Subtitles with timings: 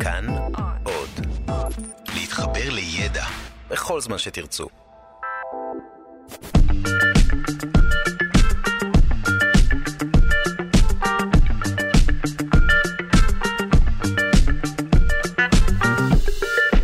[0.00, 0.26] כאן
[0.82, 1.26] עוד.
[2.14, 3.24] להתחבר לידע
[3.70, 4.68] בכל זמן שתרצו.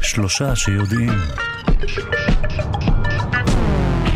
[0.02, 1.12] שלושה שיודעים.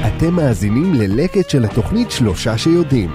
[0.07, 3.11] אתם מאזינים ללקט של התוכנית שלושה שיודעים,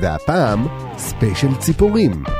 [0.00, 0.66] והפעם
[0.98, 2.33] ספיישל ציפורים.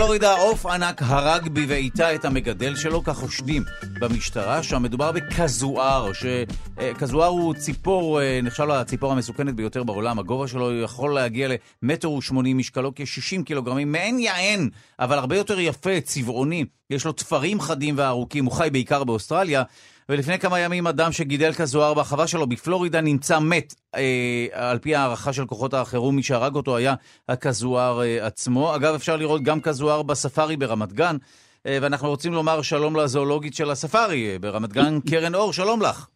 [0.00, 3.62] בפלורידה עוף ענק הרג בבעיטה את המגדל שלו, כך חושדים
[4.00, 4.82] במשטרה, שם.
[4.82, 11.48] מדובר בכזואר, שכזואר הוא ציפור, אה, נחשב לציפור המסוכנת ביותר בעולם, הגובה שלו יכול להגיע
[11.82, 14.68] למטר ושמונים, משקלו כ-60 קילוגרמים, מעין יען,
[14.98, 19.62] אבל הרבה יותר יפה, צבעוני, יש לו תפרים חדים וארוכים, הוא חי בעיקר באוסטרליה,
[20.10, 23.74] ולפני כמה ימים אדם שגידל כזוהר בחווה שלו בפלורידה נמצא מת.
[23.94, 26.94] אה, על פי הערכה של כוחות החירום, מי שהרג אותו היה
[27.28, 28.76] הכזוהר אה, עצמו.
[28.76, 31.16] אגב, אפשר לראות גם כזוהר בספארי ברמת גן,
[31.66, 36.06] אה, ואנחנו רוצים לומר שלום לזואולוגית של הספארי אה, ברמת גן, קרן אור, שלום לך.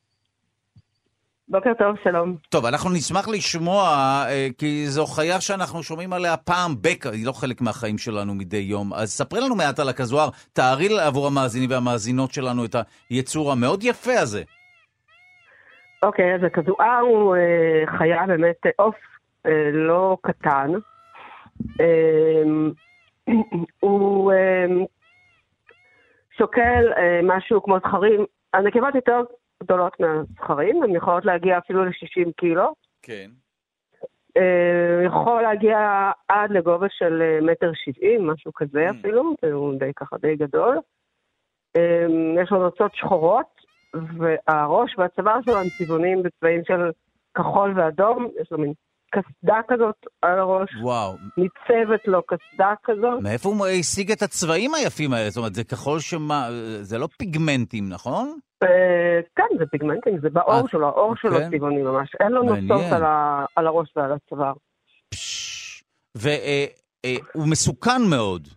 [1.48, 2.37] בוקר טוב, שלום.
[2.48, 3.83] טוב, אנחנו נשמח לשמוע,
[4.28, 8.56] אה, כי זו חיה שאנחנו שומעים עליה פעם בק, היא לא חלק מהחיים שלנו מדי
[8.56, 8.95] יום.
[8.95, 12.77] אז ספרי לנו מעט על הכזוהר, תארי עבור המאזינים והמאזינות שלנו את
[13.11, 14.42] היצור המאוד יפה הזה.
[16.03, 18.97] אוקיי, אז הכזוהר הוא אה, חיה באמת אה, עוף
[19.47, 20.70] אה, לא קטן.
[21.81, 22.42] אה,
[23.81, 24.67] הוא אה,
[26.39, 29.20] שוקל אה, משהו כמו זכרים, הנקבות יותר
[29.65, 32.75] גדולות מהזכרים, הן יכולות להגיע אפילו ל-60 קילו.
[33.03, 33.31] כן.
[34.37, 38.95] אה, יכול להגיע עד לגובה של אה, מטר שבעים, משהו כזה Mm.
[39.01, 40.79] אפילו, הוא די ככה די גדול.
[41.77, 42.06] אה,
[42.43, 43.55] יש לו נוצות שחורות,
[44.19, 46.91] והראש והצוואר שלו הם צבעונים בצבעים של
[47.34, 48.73] כחול ואדום, יש לו מין
[49.15, 53.23] קסדה כזאת על הראש, וואו, ניצבת לו קסדה כזאת.
[53.23, 55.31] מאיפה הוא השיג את הצבעים היפים האלה?
[55.31, 56.49] זאת אומרת, זה כחול שמה...
[56.81, 58.38] זה לא פיגמנטים, נכון?
[58.62, 61.50] אה, כן, זה פיגמנטים, זה אה, בעור שלו, העור שלו כן.
[61.50, 62.09] צבעוני ממש.
[62.21, 62.43] אין לו.
[62.43, 62.93] נוצות
[63.56, 64.53] על הראש ועל הצוואר.
[66.15, 68.49] והוא מסוכן מאוד.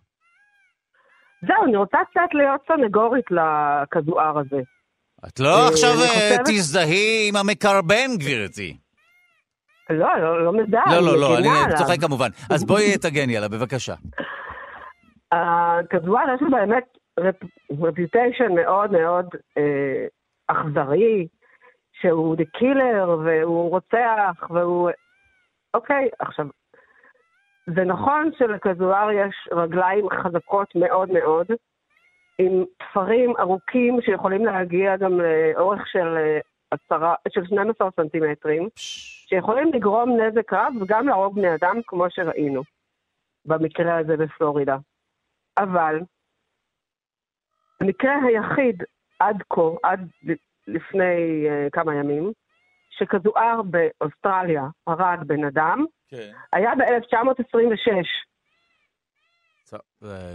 [1.48, 4.62] זהו, אני רוצה קצת להיות סנגורית לכזואר הזה.
[5.28, 8.78] את לא אה, עכשיו אה, תזדהי עם המקרבן, גברתי.
[9.90, 11.76] לא, לא, לא מזהה, לא, לא, לא, אני.
[11.78, 12.30] צוחק כמובן.
[12.52, 13.94] אז בואי תגני עליו, בבקשה.
[15.32, 16.84] הכדואר יש לו באמת
[17.82, 19.26] רפיוטיישן מאוד מאוד
[19.58, 20.06] אה,
[20.48, 21.28] אכזרי,
[22.02, 24.90] שהוא דה קילר, והוא רוצח, והוא...
[25.74, 26.46] אוקיי, עכשיו,
[27.76, 31.48] זה נכון שלכדואר יש רגליים חזקות מאוד מאוד,
[32.40, 36.40] עם תפרים ארוכים שיכולים להגיע גם לאורך של, אה,
[36.72, 38.70] עשרה, של 12 סנטימטרים,
[39.30, 42.62] שיכולים לגרום נזק רב וגם להרוג בני אדם, כמו שראינו
[43.46, 44.78] במקרה הזה בפלורידה.
[45.58, 46.00] אבל
[47.82, 48.84] המקרה היחיד
[49.20, 50.10] עד כה, עד
[50.68, 52.32] לפני uh, כמה ימים,
[52.90, 56.32] שכזואר באוסטרליה הרג בן אדם, כן.
[56.54, 58.08] היה ב-1926.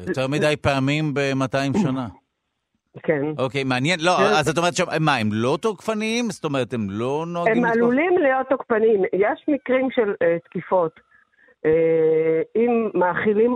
[0.09, 2.09] יותר מדי פעמים ב-200 שנה.
[3.03, 3.23] כן.
[3.39, 4.01] אוקיי, מעניין.
[4.03, 4.23] לא, כן.
[4.23, 6.31] אז את אומרת שם, מה, הם לא תוקפניים?
[6.31, 7.57] זאת אומרת, הם לא נוהגים...
[7.57, 7.77] הם לתקוף?
[7.77, 9.03] עלולים להיות תוקפנים.
[9.13, 11.01] יש מקרים של uh, תקיפות.
[11.67, 11.69] Uh,
[12.57, 13.55] אם מאכילים,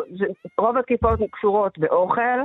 [0.58, 2.40] רוב התקיפות קשורות באוכל,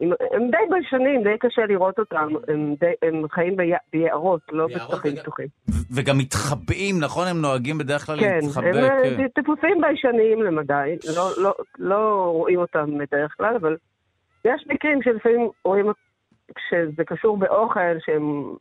[0.00, 4.66] הם, הם די ביישנים, די קשה לראות אותם, הם, די, הם חיים בי, ביערות, לא
[4.66, 5.46] בשטחים פתוחים.
[5.94, 7.28] וגם מתחבאים, נכון?
[7.28, 8.66] הם נוהגים בדרך כלל כן, להתחבא.
[8.66, 9.28] הם אה, כן.
[9.28, 13.76] טיפוסים ביישניים למדי, לא, לא, לא רואים אותם בדרך כלל, אבל
[14.44, 15.86] יש מקרים שלפעמים רואים
[16.54, 18.54] כשזה קשור באוכל, שהם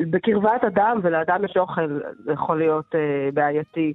[0.00, 3.94] בקרבת אדם, ולאדם יש אוכל, זה יכול להיות אה, בעייתי.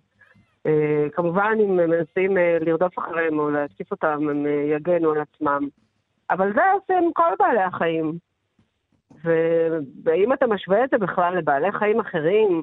[0.65, 5.21] אה, כמובן, אם הם מנסים אה, לרדוף אחריהם או להתקיף אותם, הם אה, יגנו על
[5.21, 5.67] עצמם.
[6.29, 8.17] אבל זה עושים כל בעלי החיים.
[10.03, 12.61] ואם אתה משווה את זה בכלל לבעלי חיים אחרים,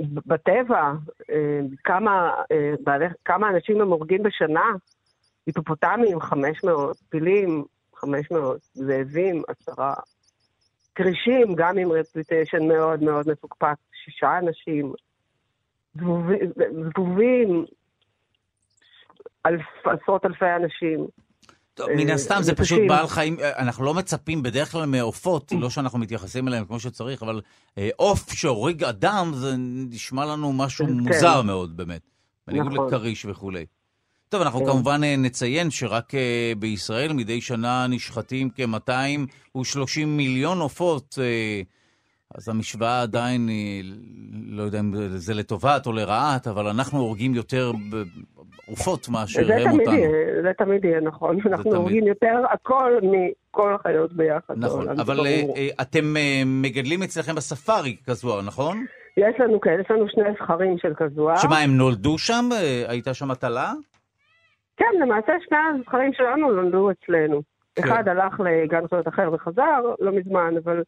[0.00, 0.92] שבטבע,
[1.30, 2.74] אה, כמה, אה,
[3.24, 4.70] כמה אנשים הם הורגים בשנה,
[5.46, 7.64] היפופוטמים 500, פילים
[7.96, 9.94] 500, זאבים עשרה,
[10.94, 14.92] כרישים גם עם רפיטיישן מאוד מאוד מפוקפק, שישה אנשים,
[16.90, 17.64] זבובים,
[19.46, 21.06] אלף, עשרות אלפי אנשים.
[21.74, 22.80] טוב, אה, מן הסתם זה פשוט.
[22.88, 27.22] בעל חיים, אה, אנחנו לא מצפים בדרך כלל מעופות, לא שאנחנו מתייחסים אליהם כמו שצריך,
[27.22, 27.40] אבל
[27.78, 29.54] אה, עוף שהורג אדם, זה
[29.90, 30.92] נשמע לנו משהו כן.
[30.92, 32.00] מוזר מאוד באמת.
[32.46, 32.86] בניגוד נכון.
[32.86, 33.66] לכריש וכולי.
[34.32, 34.66] טוב, אנחנו כן.
[34.66, 41.18] כמובן אה, נציין שרק אה, בישראל מדי שנה נשחטים כ-230 מיליון עופות.
[41.22, 41.60] אה,
[42.34, 43.48] אז המשוואה עדיין
[44.46, 47.72] לא יודע אם זה לטובת או לרעת, אבל אנחנו הורגים יותר
[48.66, 49.98] עופות מאשר הם תמיד אותנו.
[49.98, 50.08] יהיה,
[50.42, 51.38] זה תמיד יהיה נכון.
[51.46, 51.74] אנחנו תמיד.
[51.74, 54.54] הורגים יותר הכל מכל החיות ביחד.
[54.56, 55.54] נכון, זה אבל ברור.
[55.80, 56.14] אתם
[56.46, 58.84] מגדלים אצלכם בספארי כזוהר, נכון?
[59.16, 61.36] יש לנו, כן, יש לנו שני זכרים של כזוהר.
[61.36, 62.48] שמה, הם נולדו שם?
[62.88, 63.72] הייתה שם הטלה?
[64.76, 67.42] כן, למעשה שני הזכרים שלנו נולדו אצלנו.
[67.74, 67.82] כן.
[67.84, 70.82] אחד הלך לגן חיות אחר וחזר, לא מזמן, אבל,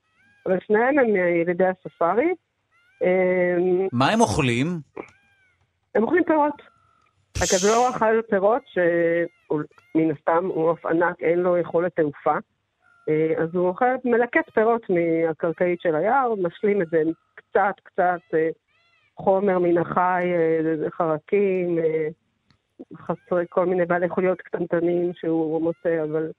[0.46, 2.34] אבל שניהם הם ילידי הספארי.
[3.02, 4.66] אמ, מה הם אוכלים?
[5.94, 6.74] הם אוכלים פירות.
[7.36, 12.34] הכדור אכל פירות שמן הסתם הוא עוף ענק, אין לו יכולת תעופה.
[13.08, 18.20] אה, אז הוא אוכל מלקט פירות מהקרקעית של היער, משלים את זה עם קצת קצת
[18.34, 18.48] אה,
[19.16, 21.78] חומר מן החי, אה, חרקים,
[22.96, 26.30] חסרי כל מיני בעלי חוליות קטנטנים שהוא מוצא, אבל...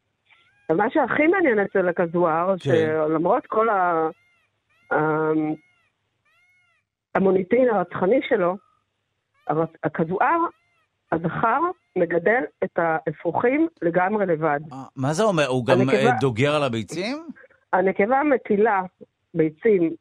[0.70, 2.72] אבל מה שהכי מעניין אצל הכזואר, כן.
[2.72, 4.10] שלמרות כל ה...
[7.16, 8.56] המוניטין הרצחני שלו,
[9.84, 10.38] הכזואר,
[11.12, 11.60] הזכר,
[11.96, 14.60] מגדל את האפרוחים לגמרי לבד.
[14.96, 15.46] מה זה אומר?
[15.48, 17.18] הוא גם הנקבה- אה, דוגר על הביצים?
[17.74, 18.82] הנקבה מטילה
[19.34, 19.94] ביצים,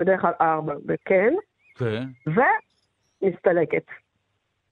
[0.00, 1.34] בדרך כלל ארבע, וכן,
[1.74, 2.04] כן.
[2.26, 3.84] ומסתלקת.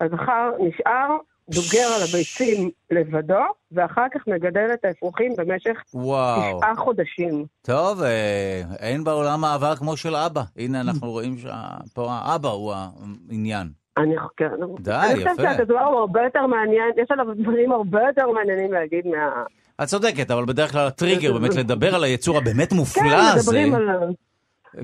[0.00, 1.16] הזכר נשאר,
[1.50, 6.58] דוגר על הביצים לבדו, ואחר כך מגדל את האפרוחים במשך וואו.
[6.58, 7.44] תשעה חודשים.
[7.62, 10.42] טוב, אה, אין בעולם אהבה כמו של אבא.
[10.56, 13.68] הנה, אנחנו רואים שפה האבא הוא העניין.
[13.96, 14.46] אני, כן,
[14.80, 15.30] די, אני יפה.
[15.30, 19.42] חושבת שהכדור הוא הרבה יותר מעניין, יש עליו דברים הרבה יותר מעניינים להגיד מה...
[19.82, 23.40] את צודקת, אבל בדרך כלל הטריגר באמת לדבר על היצור הבאמת כן, מופלא הזה.
[23.40, 23.82] מדברים על,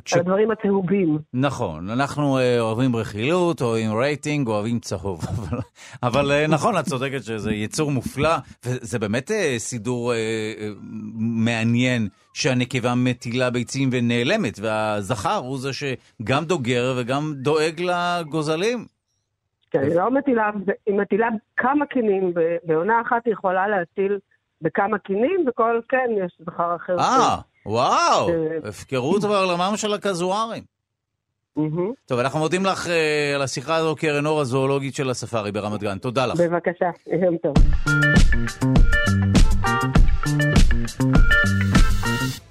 [0.04, 1.18] כש- על הדברים הצהובים.
[1.34, 5.20] נכון, אנחנו אה, אוהבים רכילות, אוהבים רייטינג, אוהבים צהוב.
[5.28, 5.58] אבל,
[6.02, 10.18] אבל אה, נכון, את צודקת שזה יצור מופלא, וזה באמת אה, סידור אה,
[11.18, 18.86] מעניין שהנקבה מטילה ביצים ונעלמת, והזכר הוא זה שגם דוגר וגם דואג לגוזלים.
[19.70, 20.50] כן, היא לא מטילה,
[20.86, 22.32] היא מטילה כמה קינים,
[22.64, 24.18] בעונה אחת היא יכולה להטיל
[24.62, 26.98] בכמה קינים, וכל כן יש זכר אחר.
[26.98, 28.28] אה, וואו,
[28.64, 30.62] הפקרות בעולמם של הכזוארים.
[32.06, 35.98] טוב, אנחנו מודים לך אה, על השיחה הזו, קרן אור הזואולוגית של הספארי ברמת גן.
[35.98, 36.40] תודה לך.
[36.40, 36.90] בבקשה,
[37.22, 37.54] יום טוב.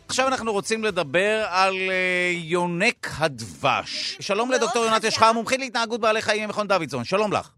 [0.07, 4.17] עכשיו אנחנו רוצים לדבר על אה, יונק הדבש.
[4.19, 7.03] שלום לדוקטור יונת ישחר, מומחית להתנהגות בעלי חיים ממכון דוידסון.
[7.03, 7.49] שלום לך.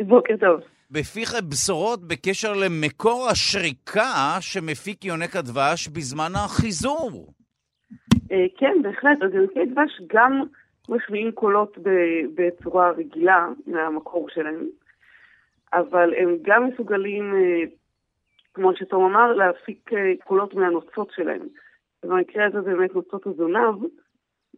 [0.00, 0.60] בוקר טוב.
[0.92, 7.32] בפיך בשורות בקשר למקור השריקה שמפיק יונק הדבש בזמן החיזור.
[8.32, 10.42] אה, כן, בהחלט, אז יונקי דבש גם
[10.88, 11.78] משמיעים קולות
[12.34, 14.66] בצורה רגילה מהמקור שלהם,
[15.72, 17.62] אבל הם גם מסוגלים, אה,
[18.54, 21.48] כמו שתום אמר, להפיק אה, קולות מהנוצות שלהם.
[22.02, 23.74] במקרה הזה זה באמת נוצות הזונב,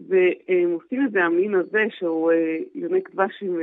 [0.08, 2.32] והם עושים את זה המין הזה שהוא
[2.74, 3.58] יונק דבש עם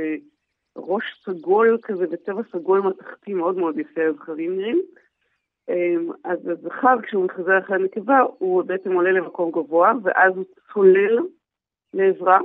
[0.76, 4.82] ראש סגול כזה בצבע סגול מתכתי מאוד מאוד יפה, הזכרים נראים.
[5.68, 11.18] אמ, אז הזכר, כשהוא מחזר אחרי הנקבה, הוא בעצם עולה למקום גבוה, ואז הוא צולל
[11.94, 12.38] לעברה,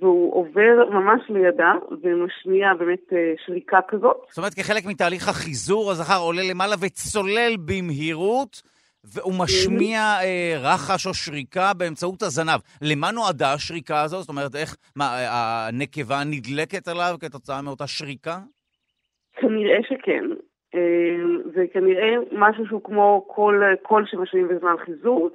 [0.00, 1.72] והוא עובר ממש לידה,
[2.02, 4.16] ומשמיע באמת אה, שריקה כזאת.
[4.28, 8.62] זאת אומרת, כחלק מתהליך החיזור, הזכר עולה למעלה וצולל במהירות,
[9.14, 12.60] והוא משמיע אה, רחש או שריקה באמצעות הזנב.
[12.82, 14.20] למה נועדה השריקה הזאת?
[14.20, 18.38] זאת אומרת, איך, מה, אה, הנקבה נדלקת עליו כתוצאה מאותה שריקה?
[19.36, 20.24] כנראה שכן.
[20.74, 25.30] אמ, זה כנראה משהו שהוא כמו קול, קול שמשמיעים בזמן חיזור.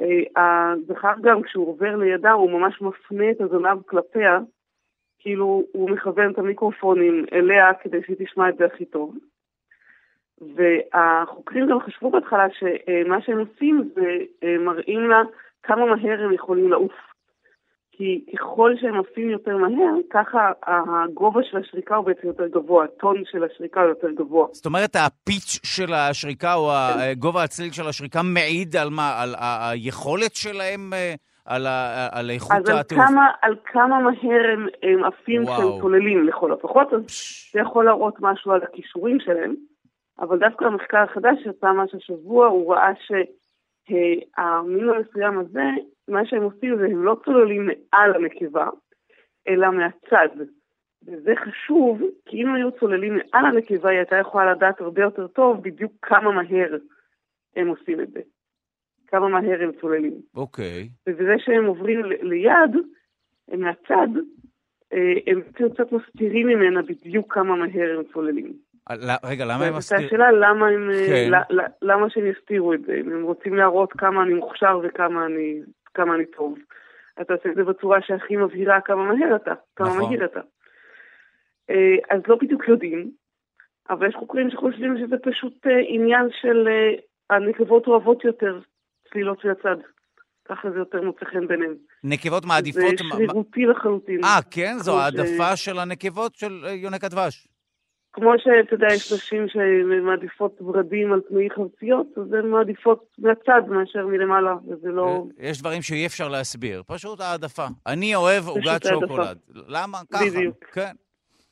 [0.00, 4.38] אה, הזכר גם, כשהוא עובר לידה, הוא ממש מפנה את הזנב כלפיה,
[5.18, 9.14] כאילו הוא מכוון את המיקרופונים אליה כדי שהיא תשמע את זה הכי טוב.
[10.56, 15.22] והחוקרים גם חשבו בהתחלה שמה שהם עושים זה אה, מראים לה
[15.62, 16.92] כמה מהר הם יכולים לעוף.
[17.92, 23.22] כי ככל שהם עפים יותר מהר, ככה הגובה של השריקה הוא בעצם יותר גבוה, הטון
[23.24, 24.46] של השריקה הוא יותר גבוה.
[24.52, 29.22] זאת אומרת, הפיץ' של השריקה או הגובה הצליל של השריקה מעיד על מה?
[29.22, 31.14] על היכולת שלהם, אה,
[31.44, 33.06] על, ה- על איכות אז על התעופה?
[33.06, 35.46] כמה, על כמה מהר הם, הם עפים.
[35.46, 37.00] כשהם צוללים לכל הפחות, אז
[37.52, 39.54] זה יכול להראות משהו על הכישורים שלהם,
[40.20, 45.64] אבל דווקא המחקר החדש שיצא ממש השבוע, הוא ראה שהמין המסוים הזה,
[46.08, 48.68] מה שהם עושים זה הם לא צוללים מעל הנקבה,
[49.48, 50.28] אלא מהצד.
[51.06, 55.62] וזה חשוב, כי אם היו צוללים מעל הנקבה, היא הייתה יכולה לדעת הרבה יותר טוב
[55.62, 56.76] בדיוק כמה מהר
[57.56, 58.20] הם עושים את זה.
[59.06, 60.20] כמה מהר הם צוללים.
[60.34, 60.88] אוקיי.
[61.08, 62.74] ובזה שהם עוברים ליד,
[63.48, 64.08] הם מהצד,
[64.92, 68.67] אה, הם קצת מסתירים ממנה בדיוק כמה מהר הם צוללים.
[69.24, 70.06] רגע, למה הם מסתירים?
[70.06, 71.30] השאלה למה הם, אה, כן.
[71.82, 75.60] למה שהם יסתירו את זה, אם הם רוצים להראות כמה אני מוכשר וכמה אני,
[75.94, 76.58] כמה אני טוב.
[77.20, 80.02] אתה עושה את זה בצורה שהכי מבהירה כמה מהר אתה, כמה נכון.
[80.02, 80.40] מהיר אתה.
[81.70, 83.10] אה, אז לא בדיוק יודעים,
[83.90, 86.68] אבל יש חוקרים שחושבים שזה פשוט אה, עניין של
[87.30, 88.60] הנקבות אוהבות יותר
[89.12, 89.76] צלילות מהצד.
[90.48, 91.74] ככה זה יותר מוצא חן ביניהם.
[92.04, 92.82] נקבות זה מעדיפות...
[92.82, 94.24] מה- שרירותי לחלוטין.
[94.24, 94.74] אה, כן?
[94.78, 97.48] זו כמו ש- העדפה של הנקבות של יונק הדבש.
[98.20, 104.06] כמו שאתה יודע, יש נשים שמעדיפות ורדים על פני חרציות, אז הן מעדיפות מהצד מאשר
[104.06, 105.24] מלמעלה, וזה לא...
[105.38, 107.66] יש דברים שאי אפשר להסביר, פשוט העדפה.
[107.86, 108.84] אני אוהב עוגת.
[108.84, 109.38] שוקולד.
[109.68, 109.98] למה?
[110.12, 110.24] ככה.
[110.24, 110.64] בדיוק.
[110.72, 110.92] כן.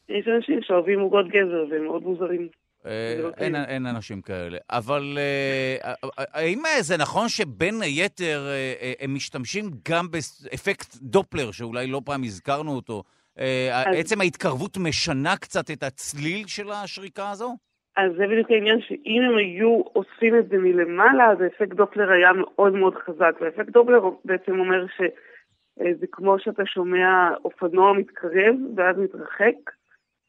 [0.09, 2.49] יש אנשים שאוהבים עוגות גזר והם מאוד מוזרים.
[2.87, 3.55] אה, לא אין.
[3.55, 4.59] אין אנשים כאלה.
[4.71, 11.51] אבל אה, אה, האם זה נכון שבין היתר אה, אה, הם משתמשים גם באפקט דופלר,
[11.51, 13.03] שאולי לא פעם הזכרנו אותו?
[13.39, 17.57] אה, אז- עצם ההתקרבות משנה קצת את הצליל של השריקה הזו?
[17.97, 22.33] אז זה בדיוק העניין שאם הם היו עושים את זה מלמעלה, אז האפקט דופלר היה
[22.33, 23.37] מאוד מאוד חזק.
[23.41, 29.55] והאפקט דופלר בעצם אומר שזה כמו שאתה שומע אופנוע מתקרב ואז מתרחק,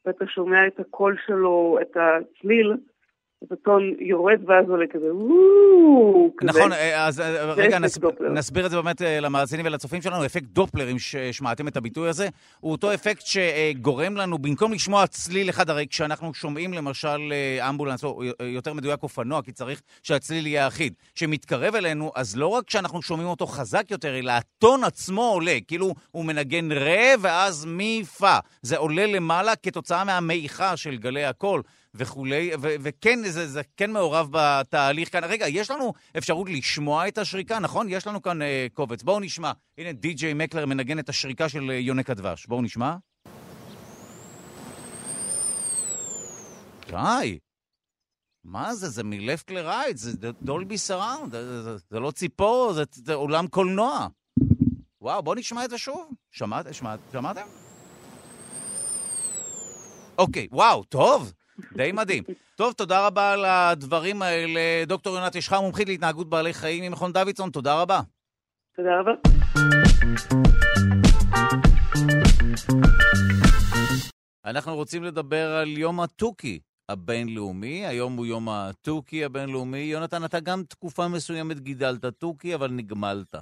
[0.06, 2.74] ואתה שומע את הקול שלו, את הצליל,
[3.44, 6.50] את הטון יורד ואז עולה כזה, וואו, כזה.
[6.50, 8.00] נכון, אה, אז אה, רגע, נס-.
[8.34, 10.26] נסביר את זה באמת אה, למאזינים ולצופים שלנו.
[10.26, 10.98] אפקט דופלר, אם
[11.32, 12.28] שמעתם את הביטוי הזה,
[12.60, 17.34] הוא אותו אפקט שגורם לנו, במקום לשמוע צליל אחד, הרי כשאנחנו שומעים למשל
[17.70, 22.70] אמבולנס, או יותר מדויק אופנוע, כי צריך שהצליל יהיה אחיד, שמתקרב אלינו, אז לא רק
[22.70, 28.04] שאנחנו שומעים אותו חזק יותר, אלא הטון עצמו עולה, כאילו הוא מנגן רה ואז מי
[28.20, 28.38] פה.
[28.62, 31.62] זה עולה למעלה כתוצאה מהמעיכה של גלי הקול.
[31.94, 35.24] וכולי, ו- וכן, זה, זה כן מעורב בתהליך כאן.
[35.24, 37.88] רגע, יש לנו אפשרות לשמוע את השריקה, נכון?
[37.90, 39.04] יש לנו כאן אה, קובץ.
[39.04, 39.52] בואו נשמע.
[39.78, 42.46] הנה, די.ג'יי מקלר מנגן את השריקה של אה, יונק הדבש.
[42.46, 42.96] בואו נשמע.
[46.88, 47.40] די.
[48.44, 48.90] מה זה?
[48.90, 54.08] זה מלפט לרייט, זה דולבי סראונד, זה, זה, זה לא ציפור, זה, זה אולם קולנוע.
[55.02, 56.12] וואו, בואו נשמע את זה שוב.
[56.32, 57.46] שמעת, שמעת, שמעתם?
[60.18, 61.34] אוקיי, וואו, טוב,
[61.74, 62.24] די מדהים.
[62.56, 64.84] טוב, תודה רבה על הדברים האלה.
[64.88, 68.02] דוקטור יונת ישחר, מומחית להתנהגות בעלי חיים ממכון דוידסון, תודה רבה.
[68.76, 69.12] תודה רבה.
[74.46, 76.60] אנחנו רוצים לדבר על יום התוכי
[76.90, 77.86] הבינלאומי.
[77.86, 79.78] היום הוא יום התוכי הבינלאומי.
[79.78, 83.36] יונתן, אתה גם תקופה מסוימת גידלת תוכי, אבל נגמלת.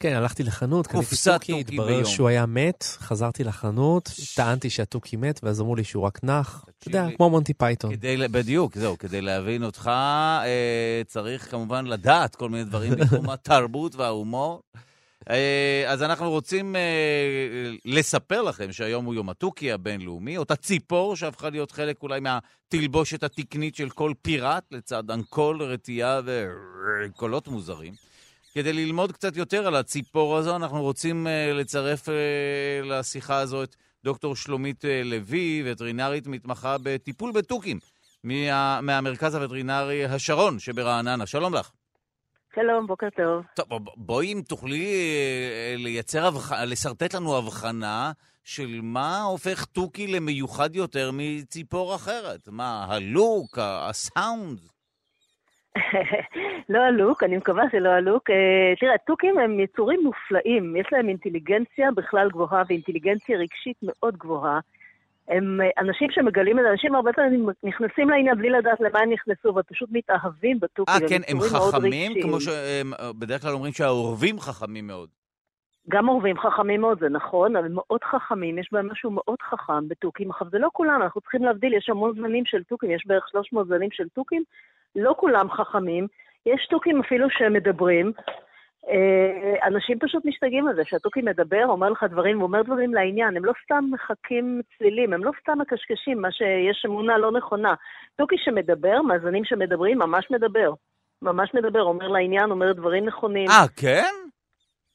[0.00, 2.04] כן, הלכתי לחנות, קניתי תוכי, התברר.
[2.04, 6.64] שהוא היה מת, חזרתי לחנות, טענתי שהתוכי מת, ואז אמרו לי שהוא רק נח.
[6.78, 7.06] אתה יודע.
[7.16, 7.96] כמו מונטי פייתון.
[7.96, 9.90] כדי, בדיוק, זהו, כדי להבין אותך,
[10.44, 14.62] אה, צריך כמובן לדעת כל מיני דברים בתחום התרבות וההומור.
[15.30, 16.80] אה, אז אנחנו רוצים אה,
[17.84, 23.76] לספר לכם שהיום הוא יום התוכי הבינלאומי, אותה ציפור שהפכה להיות חלק אולי מהתלבושת התקנית
[23.76, 28.09] של כל פיראט, לצד אנקול, רטייה וקולות מוזרים.
[28.54, 32.14] כדי ללמוד קצת יותר על הציפור הזו, אנחנו רוצים אה, לצרף אה,
[32.84, 37.78] לשיחה הזו את דוקטור שלומית אה, לוי, וטרינרית מתמחה בטיפול בתוכים,
[38.24, 41.26] מה, מהמרכז הווטרינרי השרון שברעננה.
[41.26, 41.70] שלום לך.
[42.54, 43.44] שלום, בוקר טוב.
[43.54, 44.86] טוב, בואי אם תוכלי
[45.76, 46.30] לייצר.
[46.66, 48.12] לשרטט לנו הבחנה
[48.44, 52.48] של מה הופך תוכי למיוחד יותר מציפור אחרת.
[52.48, 54.69] מה, הלוק, הסאונד?
[56.72, 58.30] לא הלוק, אני מקווה שלא הלוק.
[58.30, 64.60] אה, תראה, תוכים הם יצורים מופלאים, יש להם אינטליגנציה בכלל גבוהה ואינטליגנציה רגשית מאוד גבוהה.
[65.28, 69.12] הם אה, אנשים שמגלים את זה, אנשים הרבה פעמים נכנסים לעניין בלי לדעת למה הם
[69.12, 70.92] נכנסו, ופשוט מתאהבים בתוכי.
[70.92, 72.12] אה, כן, הם חכמים.
[72.22, 75.08] כמו שבדרך כלל אומרים שהעורבים חכמים מאוד.
[75.88, 80.30] גם עורבים חכמים מאוד, זה נכון, אבל מאוד חכמים, יש בהם משהו מאוד חכם בתוכים.
[80.30, 83.68] עכשיו, זה לא כולם, אנחנו צריכים להבדיל, יש המון זנים של תוכים, יש בערך 300
[83.68, 84.42] זנים של תוכים,
[84.96, 86.06] לא כולם חכמים,
[86.46, 88.12] יש תוכים אפילו שמדברים.
[88.88, 93.36] אה, אנשים פשוט משתגעים על זה, שהתוכי מדבר, אומר לך דברים, הוא אומר דברים לעניין,
[93.36, 97.74] הם לא סתם מחקים צלילים, הם לא סתם מקשקשים, מה שיש אמונה לא נכונה.
[98.16, 100.72] תוכי שמדבר, מאזנים שמדברים, ממש מדבר.
[101.22, 103.48] ממש מדבר, אומר לעניין, אומר דברים נכונים.
[103.48, 104.12] אה, כן?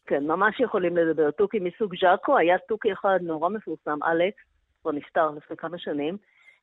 [0.07, 1.31] כן, ממש יכולים לדבר.
[1.31, 4.43] תוכי מסוג ז'אקו, היה תוכי אחד נורא מפורסם, אלכס,
[4.81, 6.17] כבר נפטר לפני כמה שנים.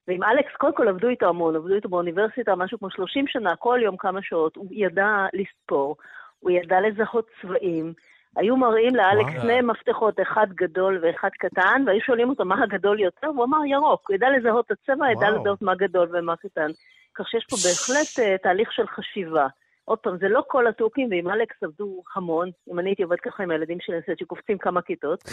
[0.08, 3.80] ועם אלכס, קודם כל עבדו איתו המון, עבדו איתו באוניברסיטה משהו כמו 30 שנה, כל
[3.82, 4.56] יום כמה שעות.
[4.56, 5.96] הוא ידע לספור,
[6.40, 7.92] הוא ידע לזהות צבעים.
[8.36, 9.42] היו מראים לאלכס.
[9.42, 14.08] שני מפתחות, אחד גדול ואחד קטן, והיו שואלים אותו מה הגדול יותר, והוא אמר ירוק.
[14.08, 15.30] הוא ידע לזהות את הצבע, ידע.
[15.30, 16.70] לזהות מה גדול ומה קטן.
[17.14, 19.46] כך שיש פה בהחלט uh, תהליך של חשיבה.
[19.84, 22.50] עוד פעם, זה לא כל התוכים, ועם אלכס עבדו המון.
[22.72, 25.24] אם אני הייתי עובד ככה עם הילדים שלי, אני שקופצים כמה כיתות,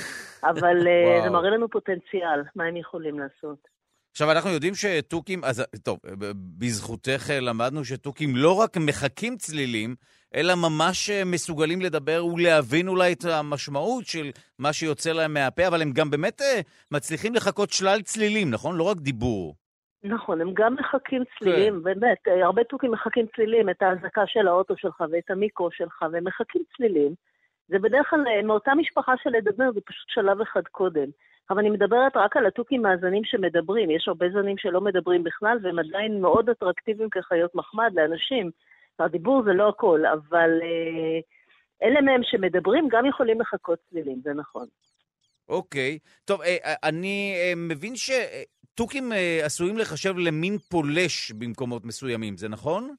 [0.43, 1.23] אבל uh.
[1.23, 3.78] זה מראה לנו פוטנציאל, מה הם יכולים לעשות.
[4.19, 5.97] עכשיו, אנחנו יודעים שתוכים, אז טוב,
[6.59, 9.95] בזכותך למדנו שתוכים לא רק מחקים צלילים,
[10.35, 15.91] אלא ממש מסוגלים לדבר ולהבין אולי את המשמעות של מה שיוצא להם מהפה, אבל הם
[15.91, 16.41] גם באמת
[16.91, 18.77] מצליחים לחכות שלל צלילים, נכון?
[18.77, 19.55] לא רק דיבור.
[20.03, 21.83] נכון, הם גם מחקים צלילים, כן.
[21.83, 26.61] באמת, הרבה תוכים מחקים צלילים, את האזעקה של האוטו שלך ואת המיקרו שלך, והם מחקים
[26.77, 27.13] צלילים.
[27.67, 31.09] זה בדרך כלל מאותה משפחה של לדבר, זה פשוט שלב אחד קודם.
[31.49, 33.89] אבל אני מדברת רק על התוכים מהזנים שמדברים.
[33.91, 38.51] יש הרבה זנים שלא מדברים בכלל, והם עדיין מאוד אטרקטיביים כחיות מחמד לאנשים.
[38.99, 41.19] הדיבור זה לא הכל, אבל אה,
[41.87, 44.67] אלה מהם שמדברים גם יכולים לחכות צלילים, זה נכון.
[45.49, 45.99] אוקיי.
[46.01, 46.25] Okay.
[46.25, 49.11] טוב, אה, אה, אני מבין שתוכים
[49.43, 52.95] עשויים לחשב למין פולש במקומות מסוימים, זה נכון?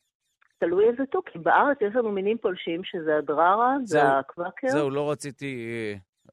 [0.59, 1.39] תלוי איזה תוכי.
[1.39, 4.69] בארץ יש לנו מינים פולשים, שזה הדררה, זה הקוואקר.
[4.69, 5.67] זהו, לא רציתי...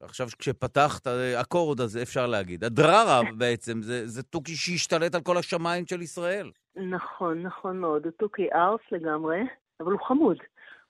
[0.00, 1.06] עכשיו, כשפתחת
[1.40, 2.64] אקורד, אז אפשר להגיד.
[2.64, 6.50] הדררה בעצם, זה, זה תוכי שהשתלט על כל השמיים של ישראל.
[6.76, 8.04] נכון, נכון מאוד.
[8.04, 9.40] הוא תוכי ארס לגמרי,
[9.80, 10.36] אבל הוא חמוד.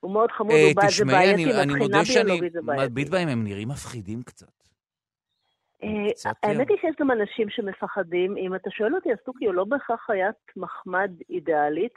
[0.00, 2.92] הוא מאוד חמוד, הוא בעייתי, זה בעייתי, מבחינה ביולוגית זה בעייתי.
[2.92, 4.58] מביט בהם, הם נראים מפחידים קצת.
[5.82, 5.88] אה,
[6.42, 8.36] האמת היא שיש גם אנשים שמפחדים.
[8.36, 11.92] אם אתה שואל אותי, אז תוכי הוא לא בהכרח חיית מחמד אידיאלית.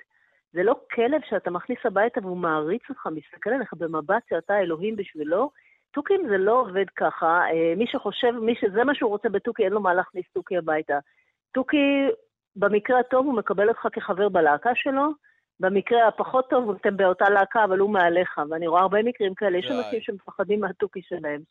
[0.54, 5.52] זה לא כלב שאתה מכניס הביתה והוא מעריץ אותך, מסתכל עליך במבט שאתה אלוהים בשבילו.
[5.94, 7.42] תוכים זה לא עובד ככה.
[7.52, 11.00] אה, מי שחושב, מי שזה מה שהוא רוצה בתוכי, אין לו מה להכניס תוכי הביתה.
[11.54, 12.08] תוכי,
[12.56, 15.12] במקרה הטוב הוא מקבל אותך כחבר בלהקה שלו,
[15.60, 19.58] במקרה הפחות טוב הוא אתם באותה להקה, אבל הוא מעליך, ואני רואה הרבה מקרים כאלה.
[19.58, 21.42] יש אנשים שמפחדים מהתוכי שלהם.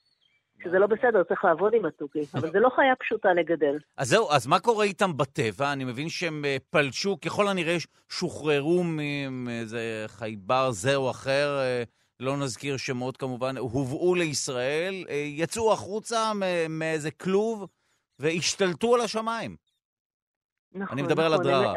[0.65, 3.79] שזה לא בסדר, צריך לעבוד עם התוכי, אבל זה לא חיה פשוטה לגדל.
[3.97, 5.73] אז זהו, אז מה קורה איתם בטבע?
[5.73, 7.77] אני מבין שהם אה, פלשו, ככל הנראה
[8.09, 8.83] שוחררו
[9.31, 11.83] מאיזה חייבר זה או אחר, אה,
[12.21, 16.33] לא נזכיר שמות כמובן, הובאו לישראל, אה, יצאו החוצה
[16.69, 17.67] מאיזה כלוב
[18.19, 19.57] והשתלטו על השמיים.
[20.73, 21.35] נכון, אני מדבר נכון.
[21.35, 21.75] על הדררה.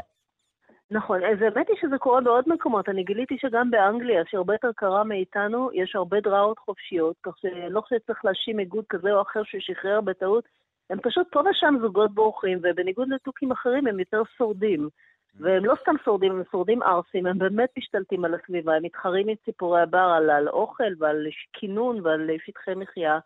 [0.92, 2.90] נכון, אז האמת היא שזה קורה בעוד מקומות.
[2.90, 7.96] אני גיליתי שגם באנגליה, שהרבה יותר קרה מאיתנו, יש הרבה דראות חופשיות, כך שלא חושב
[8.04, 10.44] שצריך להאשים איגוד כזה או אחר ששחרר בטעות.
[10.90, 14.90] הם פשוט פה ושם זוגות בורחים, ובניגוד לתוכים אחרים הם יותר שורדים.
[15.39, 19.35] והם לא סתם שורדים, הם שורדים ערסים, הם באמת משתלטים על הסביבה, הם מתחרים עם
[19.46, 23.19] ציפורי הבר על, על אוכל ועל כינון ועל שטחי מחיה.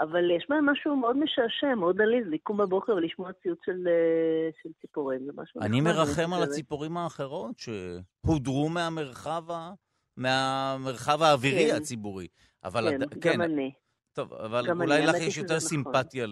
[0.00, 4.68] אבל יש בהם משהו מאוד משעשע, מאוד עליז, לקום בבוקר ולשמוע ציוץ של, אה, של
[4.80, 9.44] ציפורים, זה משהו אני מרחם על הציפורים האחרות שהודרו מהמרחב,
[10.16, 11.76] מהמרחב האווירי כן.
[11.76, 12.26] הציבורי.
[12.64, 13.14] אבל כן, הד...
[13.14, 13.72] גם כן, אני.
[14.14, 15.68] טוב, אבל אולי לך יש יותר נכון.
[15.68, 16.26] סימפתיה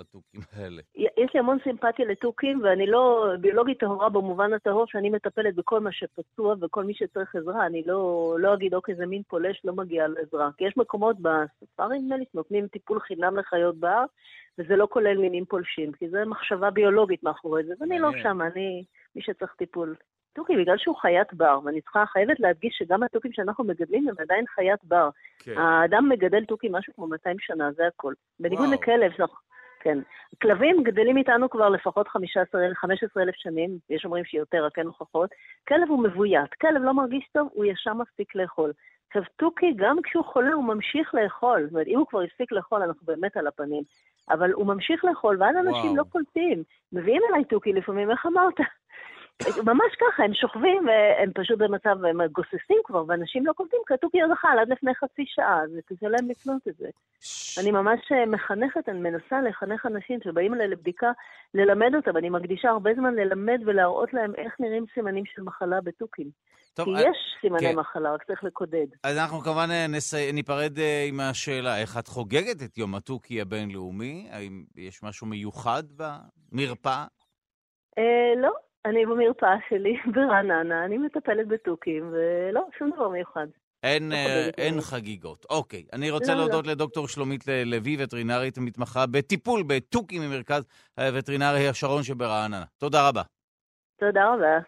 [0.00, 0.82] לתוכים האלה.
[0.96, 5.92] יש לי המון סימפתיה לתוכים, ואני לא ביולוגית טהורה במובן הטהור שאני מטפלת בכל מה
[5.92, 7.66] שפצוע וכל מי שצריך עזרה.
[7.66, 10.50] אני לא, לא אגיד, אוקיי, זה מין פולש, לא מגיע לעזרה.
[10.56, 14.04] כי יש מקומות בספארי, נדמה לי, שנותנים טיפול חינם לחיות בר,
[14.58, 18.84] וזה לא כולל מינים פולשים, כי זו מחשבה ביולוגית מאחורי זה, ואני לא שם, אני
[19.16, 19.94] מי שצריך טיפול.
[20.32, 24.44] תוכי, בגלל שהוא חיית בר, ואני צריכה, חייבת להדגיש שגם התוכים שאנחנו מגדלים הם עדיין
[24.46, 25.08] חיית בר.
[25.54, 25.60] כן.
[25.60, 28.12] האדם מגדל תוכי משהו כמו 200 שנה, זה הכל.
[28.40, 29.12] בניגוד לכלב,
[29.80, 29.98] כן.
[30.42, 35.30] כלבים גדלים איתנו כבר לפחות 15 אלף שנים, יש אומרים שיותר, רק אין הוכחות.
[35.68, 38.72] כלב הוא מבוית, כלב לא מרגיש טוב, הוא ישר מפסיק לאכול.
[39.08, 41.62] עכשיו, תוכי, גם כשהוא חולה, הוא ממשיך לאכול.
[41.62, 43.82] זאת אומרת, אם הוא כבר הפסיק לאכול, אנחנו באמת על הפנים.
[44.30, 46.62] אבל הוא ממשיך לאכול, ואז אנשים לא קולטים.
[46.92, 48.54] מביאים אליי תוכי לפעמים, איך אמרת?
[49.46, 53.78] ממש ככה, הם שוכבים והם פשוט במצב, הם גוססים כבר, ואנשים לא קולטים,
[54.22, 56.88] עוד אכל עד לפני חצי שעה, זה קשה להם לקנות את זה.
[57.60, 61.10] אני ממש אה, מחנכת, אני מנסה לחנך אנשים שבאים אליי לבדיקה,
[61.54, 66.30] ללמד אותם, אני מקדישה הרבה זמן ללמד ולהראות להם איך נראים סימנים של מחלה בתוכים.
[66.74, 67.76] טוב, כי אה, יש סימני כן.
[67.76, 68.86] מחלה, רק צריך לקודד.
[69.04, 70.32] אז אנחנו כמובן אה, נסי...
[70.32, 74.28] ניפרד עם השאלה, איך את חוגגת את יום התוכי הבינלאומי?
[74.30, 77.04] האם יש משהו מיוחד במרפאה?
[77.98, 78.52] אה, לא,
[78.88, 83.46] אני במרפאה שלי ברעננה, אני מטפלת בתוכים, ולא, שום דבר מיוחד.
[83.82, 85.46] אין, לא אה, אין חגיגות.
[85.50, 86.72] אוקיי, אני רוצה לא, להודות לא.
[86.72, 90.66] לדוקטור שלומית לוי, וטרינרית מתמחה בטיפול בתוכים ממרכז
[90.98, 92.64] הווטרינרי השרון שברעננה.
[92.78, 93.22] תודה רבה.
[94.00, 94.58] תודה רבה.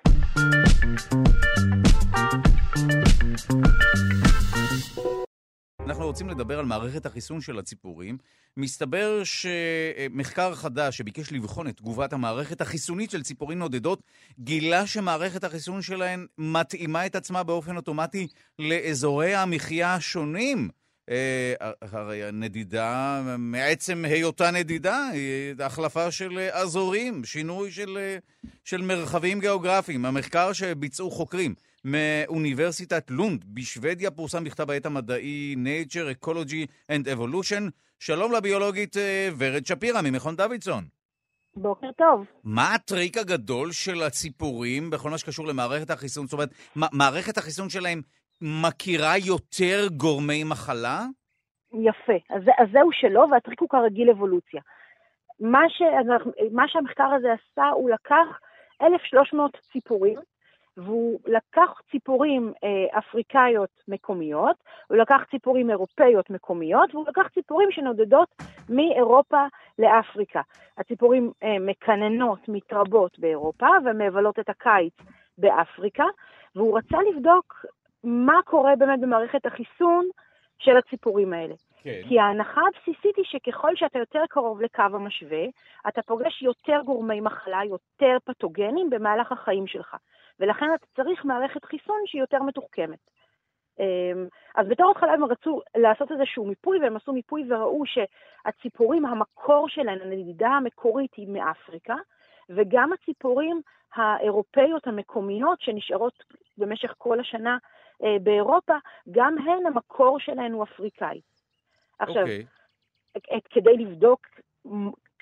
[5.87, 8.19] אנחנו רוצים לדבר על מערכת החיסון של הציפורים.
[8.57, 14.03] מסתבר שמחקר חדש שביקש לבחון את תגובת המערכת החיסונית של ציפורים נודדות,
[14.39, 18.27] גילה שמערכת החיסון שלהן מתאימה את עצמה באופן אוטומטי
[18.59, 20.69] לאזורי המחיה השונים.
[21.11, 21.55] אה,
[21.93, 28.17] הרי הנדידה, מעצם היותה נדידה, היא החלפה של אזורים, שינוי של,
[28.65, 30.05] של מרחבים גיאוגרפיים.
[30.05, 37.71] המחקר שביצעו חוקרים מאוניברסיטת לונד בשוודיה פורסם בכתב העת המדעי Nature, Ecology and Evolution.
[38.03, 40.85] שלום לביולוגית אה, ורד שפירא ממכון דוידסון.
[41.57, 42.27] בוקר טוב.
[42.45, 46.27] מה הטריק הגדול של הציפורים בכל מה שקשור למערכת החיסון?
[46.27, 48.01] זאת אומרת, מערכת החיסון שלהם
[48.41, 50.99] מכירה יותר גורמי מחלה?
[51.73, 52.19] יפה.
[52.37, 54.61] אז, אז זהו שלא, והטריק הוא כרגיל אבולוציה.
[55.41, 58.27] מה, שאנחנו, מה שהמחקר הזה עשה, הוא לקח
[58.83, 60.19] 1,300 ציפורים,
[60.77, 64.57] והוא לקח ציפורים אה, אפריקאיות מקומיות,
[64.89, 68.29] הוא לקח ציפורים אירופאיות מקומיות, והוא לקח ציפורים שנודדות
[68.69, 69.47] מאירופה
[69.79, 70.41] לאפריקה.
[70.79, 74.95] הציפורים אה, מקננות, מתרבות באירופה ומבלות את הקיץ
[75.39, 76.05] באפריקה,
[76.57, 77.65] והוא רצה לבדוק
[78.05, 80.09] מה קורה באמת במערכת החיסון
[80.59, 81.55] של הציפורים האלה.
[81.83, 82.01] כן.
[82.09, 85.45] כי ההנחה הבסיסית היא שככל שאתה יותר קרוב לקו המשווה,
[85.89, 89.97] אתה פוגש יותר גורמי מחלה, יותר פתוגנים במהלך החיים שלך.
[90.41, 92.99] ולכן אתה צריך מערכת חיסון שהיא יותר מתוחכמת.
[93.81, 99.69] אמ, אז בתור התחלה הם רצו לעשות איזשהו מיפוי, והם עשו מיפוי וראו שהציפורים, המקור
[99.69, 101.95] שלהן, הנדידה המקורית היא מאפריקה,
[102.51, 103.61] וגם הציפורים
[103.95, 106.25] האירופאיות המקומיות שנשארות
[106.59, 107.59] במשך כל השנה
[108.05, 108.75] אה, באירופה,
[109.11, 111.21] גם הן המקור שלהן הוא אפריקאי.
[111.99, 112.47] עכשיו, אוקיי.
[113.37, 114.27] את- כדי לבדוק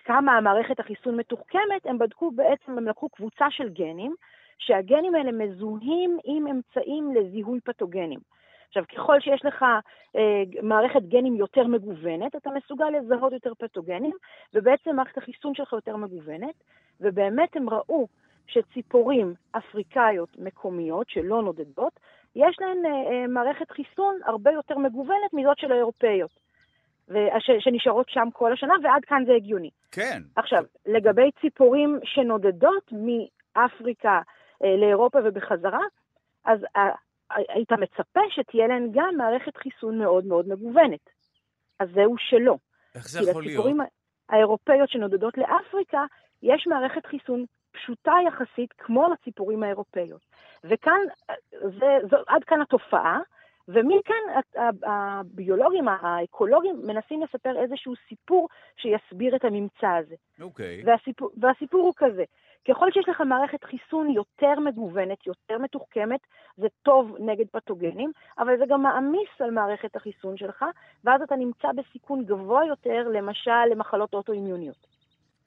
[0.04, 4.14] כמה המערכת החיסון מתוחכמת, הם בדקו בעצם, הם לקחו קבוצה של גנים,
[4.58, 8.18] שהגנים האלה מזוהים עם אמצעים לזיהוי פתוגנים.
[8.68, 9.64] עכשיו, ככל שיש לך
[10.16, 14.14] אה, מערכת גנים יותר מגוונת, אתה מסוגל לזהות יותר פתוגנים,
[14.54, 16.54] ובעצם מערכת החיסון שלך יותר מגוונת,
[17.00, 18.08] ובאמת הם ראו
[18.46, 22.00] שציפורים אפריקאיות מקומיות שלא נודדות,
[22.36, 26.48] יש להן אה, אה, מערכת חיסון הרבה יותר מגוונת מזאת של האירופאיות.
[27.08, 29.70] וש, שנשארות שם כל השנה, ועד כאן זה הגיוני.
[29.92, 30.22] כן.
[30.36, 34.22] עכשיו, לגבי ציפורים שנודדות מאפריקה אה,
[34.60, 35.80] לאירופה ובחזרה,
[36.44, 36.90] אז אה,
[37.30, 41.10] היית מצפה שתהיה להן גם מערכת חיסון מאוד מאוד מגוונת.
[41.78, 42.56] אז זהו שלא.
[42.94, 43.54] איך זה כי יכול להיות?
[43.54, 43.80] לציפורים
[44.28, 46.04] האירופאיות שנודדות לאפריקה,
[46.42, 50.20] יש מערכת חיסון פשוטה יחסית כמו לציפורים האירופאיות.
[50.64, 53.20] וכאן, אה, זה, זו, עד כאן התופעה,
[53.68, 54.22] ומכאן
[54.82, 60.14] הביולוגים, האקולוגים, מנסים לספר איזשהו סיפור שיסביר את הממצא הזה.
[60.40, 60.82] אוקיי.
[60.84, 62.24] והסיפור, והסיפור הוא כזה,
[62.68, 66.20] ככל שיש לך מערכת חיסון יותר מגוונת, יותר מתוחכמת,
[66.56, 70.64] זה טוב נגד פתוגנים, אבל זה גם מעמיס על מערכת החיסון שלך,
[71.04, 74.86] ואז אתה נמצא בסיכון גבוה יותר, למשל למחלות אוטואימיוניות.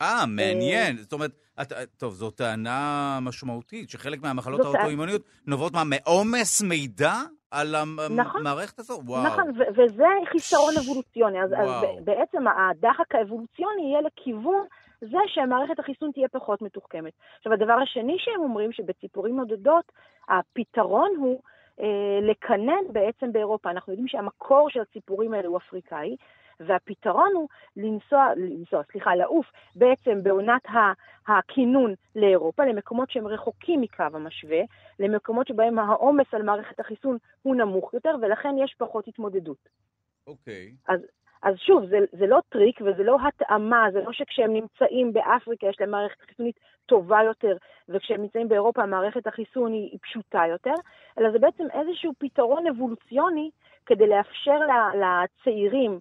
[0.02, 0.98] אה, מעניין.
[0.98, 7.14] זאת אומרת, את, טוב, זו טענה משמעותית, שחלק מהמחלות האוטואימוניות נובעות מה, מעומס מידע
[7.52, 7.76] על
[8.10, 8.42] נכון.
[8.42, 9.02] המערכת הזו?
[9.06, 9.24] וואו.
[9.24, 9.44] נכון,
[9.76, 11.44] וזה חיסרון אבולוציוני.
[11.44, 14.66] אז, אז בעצם הדחק האבולוציוני יהיה לכיוון
[15.02, 17.14] זה שמערכת החיסון תהיה פחות מתוחכמת.
[17.38, 19.92] עכשיו, הדבר השני שהם אומרים, שבציפורים נודדות,
[20.30, 21.42] הפתרון הוא
[21.80, 23.70] אה, לקנן בעצם באירופה.
[23.72, 26.16] אנחנו יודעים שהמקור של הציפורים האלה הוא אפריקאי,
[26.60, 30.62] והפתרון הוא לנסוע, לנסוע, סליחה, לעוף בעצם בעונת
[31.28, 34.62] הכינון לאירופה, למקומות שהם רחוקים מקו המשווה,
[35.00, 39.70] למקומות שבהם העומס על מערכת החיסון הוא נמוך יותר, ולכן יש פחות התמודדות.
[40.28, 40.72] אוקיי.
[40.88, 41.00] אז
[41.56, 45.92] שוב, זה, זה לא טריק וזה לא התאמה, זה לא שכשהם נמצאים באפריקה יש להם
[45.92, 47.58] מערכת חיסונית טובה יותר,
[47.90, 50.74] וכשהם נמצאים באירופה המערכת החיסון היא, היא פשוטה יותר,
[51.20, 53.50] אלא זה בעצם איזשהו פתרון אבולוציוני
[53.86, 54.60] כדי לאפשר
[54.94, 56.00] לצעירים,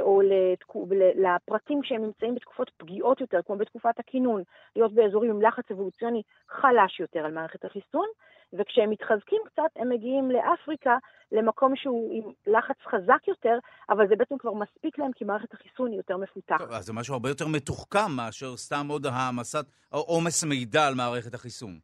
[0.00, 4.42] או לתקו- לפרטים שהם נמצאים בתקופות פגיעות יותר, כמו בתקופת הכינון,
[4.76, 8.06] להיות באזורים עם לחץ אבולוציוני חלש יותר על מערכת החיסון,
[8.52, 10.96] וכשהם מתחזקים קצת, הם מגיעים לאפריקה,
[11.32, 13.58] למקום שהוא עם לחץ חזק יותר,
[13.90, 16.58] אבל זה בעצם כבר מספיק להם, כי מערכת החיסון היא יותר מפותחת.
[16.58, 21.34] טוב, אז זה משהו הרבה יותר מתוחכם מאשר סתם עוד העמסת, עומס מידע על מערכת
[21.34, 21.78] החיסון.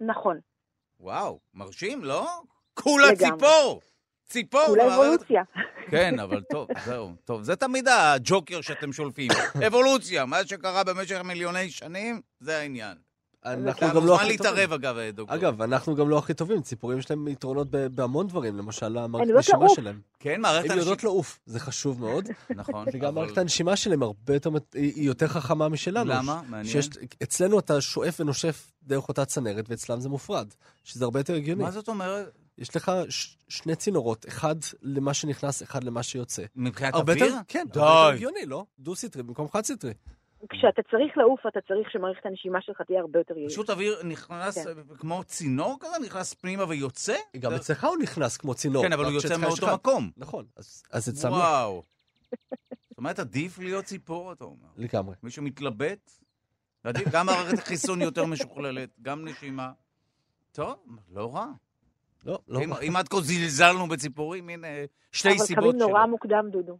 [0.00, 0.38] נכון,
[1.00, 2.26] וואו, מרשים, לא?
[2.74, 3.38] כולה לגמרי.
[3.38, 3.80] ציפור!
[4.28, 4.60] ציפור!
[4.72, 5.42] במערכת- אבולוציה.
[5.90, 9.30] כן, אבל טוב, זהו, טוב, זה תמיד הג'וקר שאתם שולפים.
[9.66, 12.96] אבולוציה, מה שקרה במשך מיליוני שנים, זה העניין.
[13.44, 14.52] אנחנו אתה גם לא מוזמן הכי טובים.
[14.54, 15.36] להתערב, אגב, דוקטור.
[15.36, 19.68] אגב, אנחנו גם לא הכי טובים, ציפורים יש להם יתרונות בהמון דברים, למשל המערכת הנשימה.
[19.68, 20.00] שלהם.
[20.18, 20.80] כן, מערכת הן הנשימה...
[20.82, 22.28] יודעות לעוף, זה חשוב מאוד.
[22.56, 26.10] נכון, וגם מערכת הנשימה שלהם הרבה יותר, היא יותר חכמה משלנו.
[26.10, 26.40] למה?
[26.48, 26.74] מעניין.
[27.22, 30.48] אצלנו אתה שואף ונושף דרך אותה צנרת, ואצלם זה מופרד,
[30.84, 31.62] שזה הרבה יותר הגיוני.
[31.62, 32.38] מה זאת אומרת?
[32.58, 36.42] יש לך ש- שני צינורות, אחד למה שנכנס, אחד למה שיוצא.
[36.56, 37.24] מבחינת אוויר?
[37.24, 38.14] יותר, כן, הרבה יותר די.
[38.16, 38.64] הגיוני, לא?
[38.78, 39.92] דו-סטרי במקום חד-סטרי.
[40.50, 43.50] כשאתה צריך לעוף, אתה צריך שמערכת הנשימה שלך תהיה הרבה יותר יעילה.
[43.50, 44.64] פשוט אוויר נכנס כן.
[44.98, 45.98] כמו צינור כזה?
[46.06, 47.16] נכנס פנימה ויוצא?
[47.38, 48.84] גם אצלך הוא נכנס כמו צינור.
[48.84, 50.10] כן, אבל הוא יוצא מאותו מקום.
[50.16, 50.84] נכון, אז-
[51.24, 51.28] לא.
[51.30, 51.82] וואו.
[52.88, 54.68] זאת אומרת, עדיף להיות ציפור, אתה אומר.
[54.76, 55.14] לגמרי.
[55.22, 56.10] מי שמתלבט,
[56.84, 59.72] עדיף, גם מערכת החיסון יותר משוכללת, גם נשימה.
[60.52, 60.76] טוב,
[61.12, 61.46] לא רע.
[62.26, 62.60] לא, לא.
[62.60, 64.66] אם- אם עד כה זלזלנו בציפורים, הנה,
[65.12, 66.10] שתי אבל סיבות קמים נורא שלו.
[66.10, 66.78] מוקדם, דודו.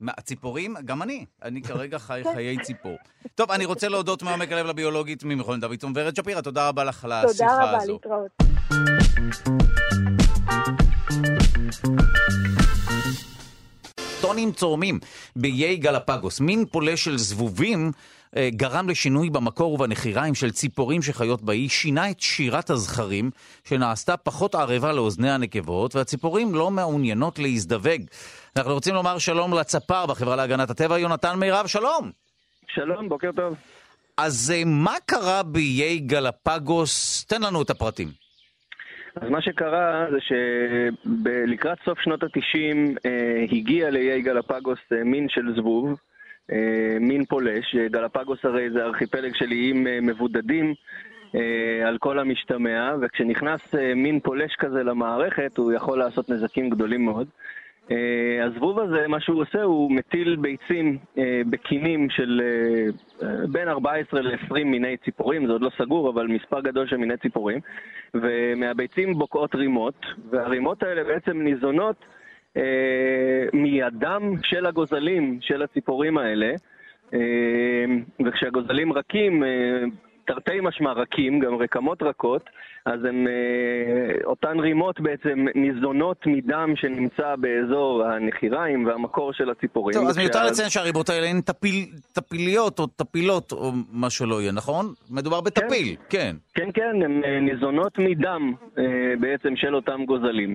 [0.00, 0.74] מה, ציפורים?
[0.84, 1.26] גם אני.
[1.42, 2.96] אני כרגע חי חיי ציפור.
[3.34, 7.12] טוב, אני רוצה להודות מעומק הלב לביולוגית ממכון דוידסון ורד שפירא, תודה רבה לך על
[7.12, 7.92] השיחה תודה רבה, הזו.
[7.92, 8.30] להתראות.
[14.20, 14.98] טונים צורמים
[15.36, 17.92] באיי גלפגוס, מין פולש של זבובים,
[18.48, 23.30] גרם לשינוי במקור ובנחיריים של ציפורים שחיות באי, שינה את שירת הזכרים,
[23.64, 28.02] שנעשתה פחות ערבה לאוזני הנקבות, והציפורים לא מעוניינות להזדווג.
[28.56, 32.10] אנחנו רוצים לומר שלום לצפר בחברה להגנת הטבע, יונתן מירב, שלום!
[32.68, 33.54] שלום, בוקר טוב.
[34.16, 37.24] אז אה, מה קרה באיי גלפגוס?
[37.24, 38.08] תן לנו את הפרטים.
[39.20, 45.54] אז מה שקרה זה שלקראת סוף שנות ה-90 אה, הגיע לאיי גלפגוס אה, מין של
[45.56, 45.94] זבוב, אה,
[47.00, 47.76] מין פולש.
[47.76, 50.74] אה, גלפגוס הרי זה ארכיפלג של איים אה, מבודדים
[51.34, 57.04] אה, על כל המשתמע, וכשנכנס אה, מין פולש כזה למערכת הוא יכול לעשות נזקים גדולים
[57.04, 57.28] מאוד.
[57.90, 63.68] אה, הזבוב הזה, מה שהוא עושה, הוא מטיל ביצים אה, בקינים של אה, אה, בין
[63.68, 67.60] 14 ל-20 מיני ציפורים, זה עוד לא סגור, אבל מספר גדול של מיני ציפורים,
[68.14, 72.06] ומהביצים בוקעות רימות, והרימות האלה בעצם ניזונות אה,
[73.52, 76.52] מידם של הגוזלים של הציפורים האלה,
[77.14, 77.84] אה,
[78.26, 79.48] וכשהגוזלים רכים, אה,
[80.26, 82.42] תרתי משמע רכים, גם רקמות רכות,
[82.84, 89.98] אז הם, אה, אותן רימות בעצם ניזונות מדם שנמצא באזור הנחיריים והמקור של הציפורים.
[89.98, 94.52] טוב, אז מיותר לציין שהריבות האלה הן טפיל, טפיליות או טפילות או מה שלא יהיה,
[94.52, 94.86] נכון?
[95.10, 96.36] מדובר בטפיל, כן.
[96.54, 98.84] כן, כן, הן אה, ניזונות מדם אה,
[99.20, 100.54] בעצם של אותם גוזלים.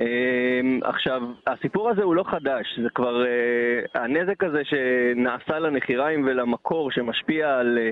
[0.00, 6.90] אה, עכשיו, הסיפור הזה הוא לא חדש, זה כבר, אה, הנזק הזה שנעשה לנחיריים ולמקור
[6.90, 7.90] שמשפיע על אה,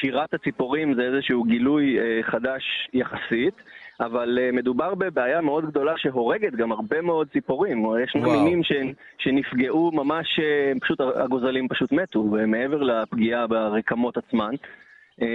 [0.00, 3.54] שירת הציפורים זה איזשהו גילוי אה, חדש יחסית.
[4.00, 7.84] אבל מדובר בבעיה מאוד גדולה שהורגת גם הרבה מאוד ציפורים.
[8.04, 8.14] יש.
[8.14, 8.72] מינים ש-
[9.18, 10.40] שנפגעו ממש,
[10.80, 14.54] פשוט הגוזלים פשוט מתו, מעבר לפגיעה ברקמות עצמן.
[15.22, 15.26] אה,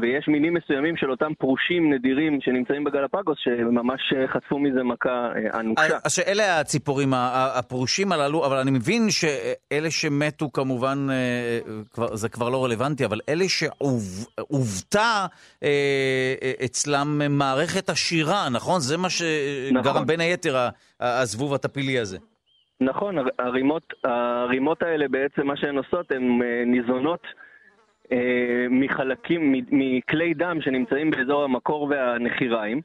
[0.00, 5.60] ויש מינים מסוימים של אותם פרושים נדירים שנמצאים בגלפגוס שממש אה, חטפו מזה מכה אה,
[5.60, 5.98] אנושה.
[6.04, 7.12] אז שאלה הציפורים
[7.58, 11.06] הפרושים הללו, אבל אני מבין שאלה שמתו כמובן,
[12.12, 15.26] זה כבר לא רלוונטי, אבל אלה שעוותה
[16.64, 18.80] אצלם מערכת השירה, נכון?
[18.80, 20.06] זה מה שגרם נכון.
[20.06, 20.68] בין היתר
[21.00, 22.18] הזבוב הטפילי הזה.
[22.80, 26.22] נכון, הר- הרימות, הרימות האלה בעצם מה שהן עושות, הן
[26.66, 27.20] ניזונות
[28.70, 32.80] מחלקים, מ- מכלי דם שנמצאים באזור המקור והנחיריים,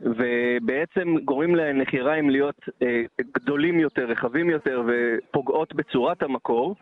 [0.00, 3.02] ובעצם גורמים לנחיריים להיות אה,
[3.34, 6.76] גדולים יותר, רחבים יותר, ופוגעות בצורת המקור,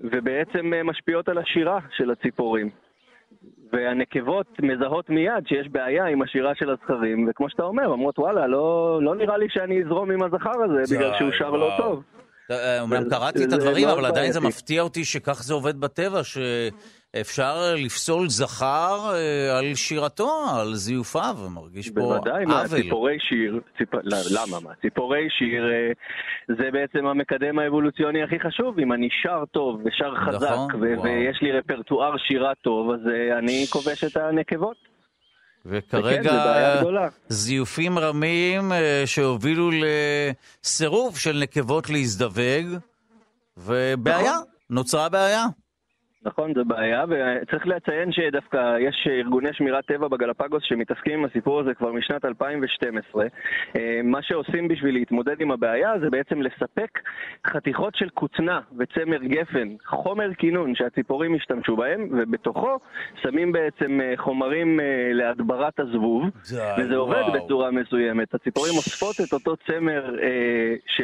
[0.00, 2.70] ובעצם אה, משפיעות על השירה של הציפורים.
[3.72, 8.98] והנקבות מזהות מיד שיש בעיה עם השירה של הזכרים, וכמו שאתה אומר, אומרות וואלה, לא,
[9.02, 11.70] לא נראה לי שאני אזרום עם הזכר הזה בגלל שהוא שר לא.
[11.78, 12.02] טוב.
[12.50, 14.40] אה, אומנם קראתי את הדברים, אבל עדיין זה.
[14.40, 16.24] מפתיע אותי שכך זה עובד בטבע,
[17.16, 22.82] שאפשר לפסול זכר אה, על שירתו, על זיופיו, מרגיש פה בוודאי, מה, עוול.
[22.82, 23.94] ציפורי שיר, ציפ...
[23.94, 24.74] לא, למה מה?
[24.80, 25.92] ציפורי שיר אה,
[26.56, 28.78] זה בעצם המקדם האבולוציוני הכי חשוב.
[28.78, 31.00] אם אני שר טוב ושר חזק, נכון, ו-.
[31.02, 34.76] ויש לי רפרטואר שירה טוב, אז אה, אני כובש את הנקבות.
[35.66, 37.10] וכרגע.
[37.28, 42.66] זיופים רמים אה, שהובילו לסירוב של נקבות להזדווג,
[43.56, 44.44] ובעיה, נכון.
[44.70, 45.44] נוצרה בעיה.
[46.24, 51.74] נכון, זו בעיה, וצריך לציין שדווקא יש ארגוני שמירת טבע בגלפגוס שמתעסקים עם הסיפור הזה
[51.74, 53.26] כבר משנת 2012.
[53.76, 56.98] אה, מה שעושים בשביל להתמודד עם הבעיה זה בעצם לספק
[57.46, 62.78] חתיכות של כותנה וצמר גפן, חומר כינון שהציפורים השתמשו בהם, ובתוכו
[63.22, 66.24] שמים בעצם אה, חומרים אה, להדברת הזבוב,
[66.78, 67.44] וזה עובד וואו.
[67.44, 68.34] בצורה מסוימת.
[68.34, 70.16] הציפורים אוספות את אותו צמר
[70.86, 71.00] ש...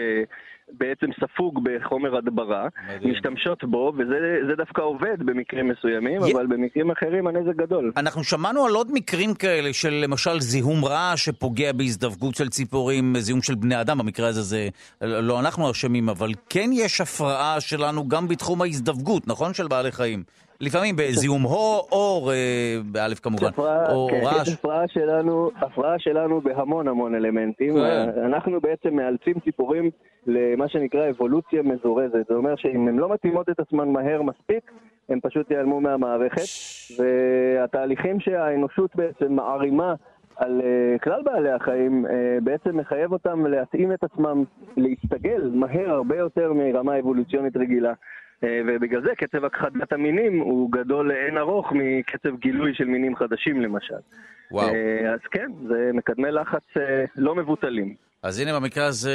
[0.72, 3.12] בעצם ספוג בחומר הדברה, מדהים.
[3.12, 4.14] משתמשות בו, וזה
[4.48, 7.92] זה דווקא עובד במקרים מסוימים, י- אבל במקרים אחרים הנזק גדול.
[7.96, 13.42] אנחנו שמענו על עוד מקרים כאלה של למשל זיהום רעש שפוגע בהזדווגות של ציפורים, זיהום
[13.42, 14.68] של בני אדם, במקרה הזה זה
[15.00, 19.54] לא אנחנו אשמים, אבל כן יש הפרעה שלנו גם בתחום ההזדווגות, נכון?
[19.54, 20.22] של בעלי חיים.
[20.60, 23.50] לפעמים בזיהום הו, אור, אה, באלף כמובן,
[23.88, 24.48] או כן, רעש.
[24.48, 27.74] הפרעה שלנו, הפרעה שלנו בהמון המון אלמנטים.
[27.74, 28.08] כן.
[28.24, 29.90] אנחנו בעצם מאלצים ציפורים
[30.26, 32.26] למה שנקרא אבולוציה מזורזת.
[32.28, 34.70] זה אומר שאם הן לא מתאימות את עצמן מהר מספיק,
[35.08, 36.42] הן פשוט ייעלמו מהמערכת.
[36.98, 39.94] והתהליכים שהאנושות בעצם מערימה
[40.36, 42.10] על uh, כלל בעלי החיים, uh,
[42.44, 44.44] בעצם מחייב אותם להתאים את עצמם,
[44.76, 47.92] להסתגל מהר הרבה יותר מרמה אבולוציונית רגילה.
[48.44, 53.62] Uh, ובגלל זה קצב הכחדת המינים הוא גדול לאין ארוך מקצב גילוי של מינים חדשים
[53.62, 53.94] למשל.
[54.50, 54.68] וואו.
[54.68, 57.94] אה, אז כן, זה מקדמי לחץ אה, לא מבוטלים.
[58.22, 59.12] אז הנה במקרה הזה,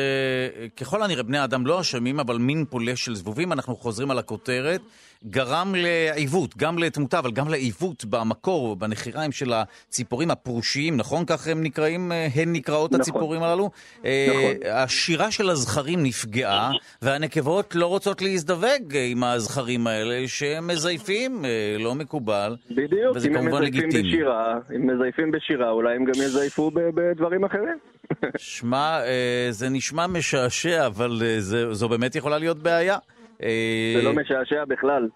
[0.80, 4.82] ככל הנראה בני האדם לא אשמים, אבל מין פולש של זבובים, אנחנו חוזרים על הכותרת,
[5.26, 11.24] גרם לעיוות, גם לתמותה, אבל גם לעיוות במקור, בנחיריים של הציפורים הפרושיים, נכון?
[11.28, 13.02] כך הם נקראים, אה, הן נקראות נכון.
[13.02, 13.70] הציפורים הללו?
[14.06, 14.72] אה, נכון.
[14.72, 21.96] השירה של הזכרים נפגעה, והנקבות לא רוצות להזדווג עם הזכרים האלה, שהם מזייפים, אה, לא
[21.96, 22.56] מקובל.
[22.72, 24.10] בדיוק, וזה אם הם כמובן מזייפים לגיטימי.
[24.14, 27.78] בשירה, אם מזייפים בשירה, אולי הם גם יזייפו בדברים אחרים.
[28.38, 32.98] שמע, אה, זה נשמע משעשע, אבל אה, זה- זו באמת יכולה להיות בעיה.
[33.44, 35.08] אה, זה לא משעשע בכלל.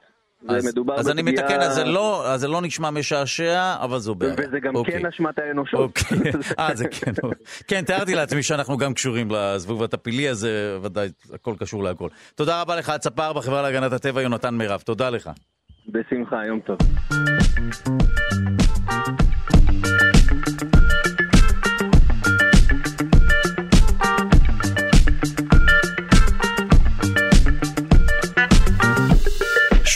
[0.49, 4.15] אז- מדובר אז אני מתקן, אז זה לא- אז זה לא נשמע משעשע, אבל זו
[4.15, 4.33] בעיה.
[4.37, 4.99] וזה גם אוקיי.
[4.99, 5.79] כן אשמת האנושות.
[5.79, 6.17] אוקיי,
[6.59, 7.11] אה, זה כן.
[7.67, 12.09] כן, תיארתי לעצמי שאנחנו גם קשורים לזבוב הטפילי הזה, ודאי, הכל קשור להכל.
[12.35, 14.81] תודה רבה לך, הצפר בחברה להגנת הטבע, יונתן מירב.
[14.85, 15.29] תודה לך.
[15.89, 16.77] בשמחה, יום טוב.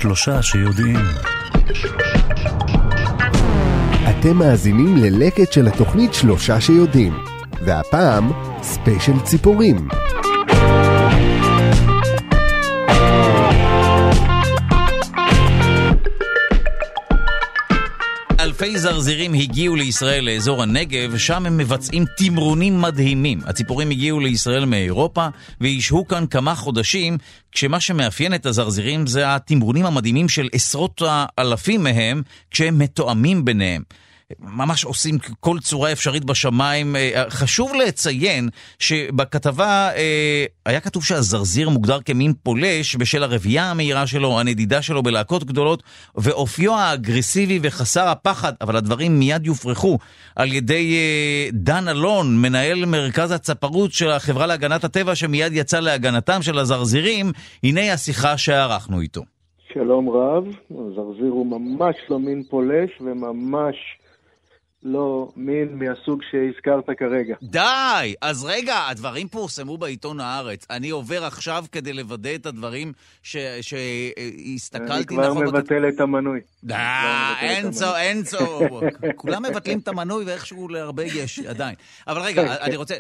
[0.02, 1.00] שלושה שיודעים.
[4.10, 7.14] אתם מאזינים ללקט של התוכנית שלושה שיודעים,
[7.66, 8.32] והפעם
[8.62, 9.88] ספיישל ציפורים.
[18.62, 23.40] אלפי זרזירים הגיעו לישראל לאזור הנגב, שם הם מבצעים תמרונים מדהימים.
[23.46, 25.28] הציפורים הגיעו לישראל מאירופה
[25.62, 27.18] וישהו כאן כמה חודשים,
[27.52, 33.84] כשמה שמאפיין את הזרזירים זה התמרונים המדהימים של עשרות האלפים מהם, כשהם מתואמים ביניהם.
[34.40, 36.96] ממש עושים כל צורה אפשרית בשמיים.
[36.96, 44.40] אה, חשוב לציין שבכתבה אה, היה כתוב שהזרזיר מוגדר כמין פולש בשל הרבייה המהירה שלו,
[44.40, 45.84] הנדידה שלו בלהקות גדולות,
[46.16, 49.98] ואופיו האגרסיבי וחסר הפחד, אבל הדברים מיד יופרכו
[50.36, 56.42] על ידי אה, דן אלון, מנהל מרכז הצפרות של החברה להגנת הטבע, שמיד יצא להגנתם
[56.42, 57.32] של הזרזירים.
[57.64, 59.22] הנה השיחה שערכנו איתו.
[59.74, 63.76] שלום רב, הזרזיר הוא ממש לא מין פולש וממש
[64.84, 67.36] לא מין מהסוג שהזכרת כרגע.
[67.44, 68.14] די!
[68.22, 70.66] אז רגע, הדברים פורסמו בעיתון הארץ.
[70.70, 75.46] אני עובר עכשיו כדי לוודא את הדברים ש- אני שהסתכלתי כבר נכון.
[75.48, 76.40] מבטל את המנוי.
[76.64, 76.76] די,
[77.42, 78.02] אין צו, המנוי.
[78.02, 78.60] אין צו.
[79.16, 81.76] כולם מבטלים את המנוי ואיכשהו להרבה יש עדיין.
[82.08, 82.96] אבל רגע, אני רוצה...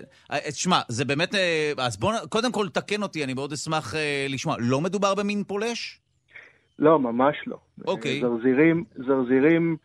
[0.51, 1.35] שמע, זה באמת...
[1.35, 4.55] אה, אז בוא, נ- קודם כל תקן אותי, אני מאוד אשמח אה, לשמוע.
[4.59, 5.99] לא מדובר במין פולש?
[6.79, 7.57] לא, ממש לא.
[7.87, 8.21] אוקיי.
[8.21, 9.77] זרזירים, זרזירים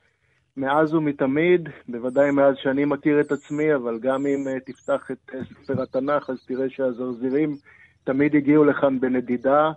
[0.56, 5.40] מאז ומתמיד, בוודאי מאז שאני מכיר את עצמי, אבל גם אם אה, תפתח את אה,
[5.44, 7.56] ספר התנ"ך, אז תראה שהזרזירים
[8.04, 9.72] תמיד הגיעו לכאן בנדידה.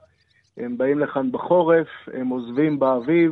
[0.58, 3.32] הם באים לכאן בחורף, הם עוזבים באביב,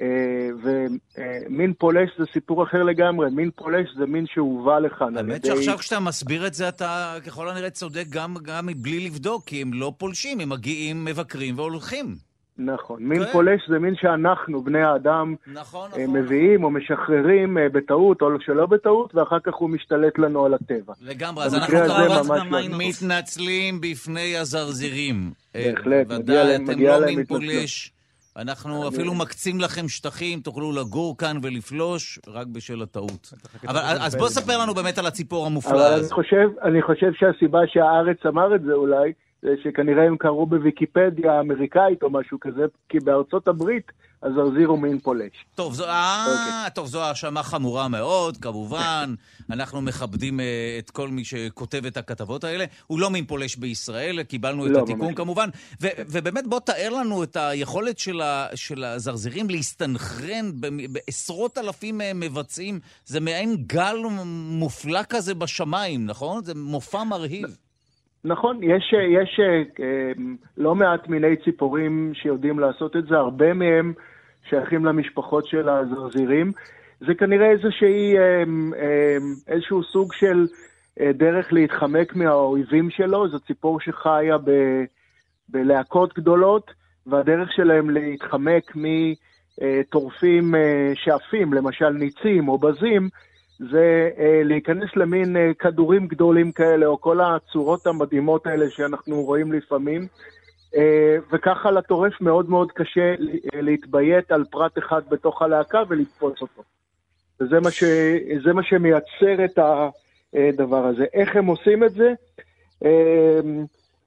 [0.00, 3.30] אה, ומין פולש זה סיפור אחר לגמרי.
[3.30, 5.46] מין פולש זה מין שהובא לכאן האמת.
[5.46, 9.72] שעכשיו כשאתה מסביר את זה, אתה ככל הנראה צודק גם, גם מבלי לבדוק, כי הם
[9.74, 12.31] לא פולשים, הם מגיעים, מבקרים והולכים.
[12.58, 13.02] נכון.
[13.02, 13.32] מין כן.
[13.32, 16.16] פולש זה מין שאנחנו, בני האדם, נכון, אה, נכון.
[16.20, 20.92] מביאים או משחררים אה, בטעות או שלא בטעות, ואחר כך הוא משתלט לנו על הטבע.
[21.00, 21.78] לגמרי, אז אנחנו
[22.50, 22.78] לא.
[22.78, 25.30] מתנצלים בפני הזרזירים.
[25.56, 27.40] אה, בהחלט, מגיע ודאי, להם- אתם מגיע לא להם מין התנצלות.
[27.42, 27.92] פולש.
[28.36, 33.32] אנחנו אפילו מקצים לכם שטחים, תוכלו לגור כאן ולפלוש, רק בשל הטעות.
[33.68, 36.14] אבל אז בוא ספר לנו באמת על הציפור אבל המופלא אני הזה.
[36.14, 39.12] חושב, אני חושב שהסיבה שהארץ אמר את זה אולי,
[39.64, 45.32] שכנראה הם קראו בוויקיפדיה האמריקאית או משהו כזה, כי בארצות הברית הזרזיר הוא מין פולש.
[45.54, 49.14] טוב, זו, אה, טוב, זו האשמה חמורה מאוד, כמובן.
[49.52, 50.44] אנחנו מכבדים אה,
[50.78, 52.64] את כל מי שכותב את הכתבות האלה.
[52.86, 55.16] הוא לא מין פולש בישראל, קיבלנו את לא, התיקון ממש.
[55.16, 55.48] כמובן.
[55.82, 60.50] ו- ובאמת, בוא תאר לנו את היכולת של, ה- של הזרזירים להסתנכרן
[60.92, 62.80] בעשרות אלפים מהם מבצעים.
[63.06, 63.96] זה מעין גל
[64.48, 66.44] מופלא כזה בשמיים, נכון?
[66.44, 67.56] זה מופע מרהיב.
[68.24, 70.12] נכון, יש, יש אה, אה,
[70.56, 73.92] לא מעט מיני ציפורים שיודעים לעשות את זה, הרבה מהם
[74.48, 76.52] שייכים למשפחות של הזרזירים.
[77.00, 78.42] זה כנראה איזושהי, אה,
[78.76, 79.16] אה,
[79.48, 80.46] איזשהו סוג של
[81.00, 84.50] אה, דרך להתחמק מהאויבים שלו, זו ציפור שחיה ב,
[85.48, 86.70] בלהקות גדולות,
[87.06, 93.08] והדרך שלהם להתחמק מטורפים אה, שעפים, למשל ניצים או בזים,
[93.70, 99.52] זה אה, להיכנס למין אה, כדורים גדולים כאלה, או כל הצורות המדהימות האלה שאנחנו רואים
[99.52, 100.06] לפעמים,
[100.76, 103.14] אה, וככה לטורף מאוד מאוד קשה
[103.54, 106.62] אה, להתביית על פרט אחד בתוך הלהקה ולתפוס אותו.
[107.40, 107.84] וזה מה, ש...
[108.54, 111.04] מה שמייצר את הדבר הזה.
[111.12, 112.12] איך הם עושים את זה?
[112.84, 113.40] אה,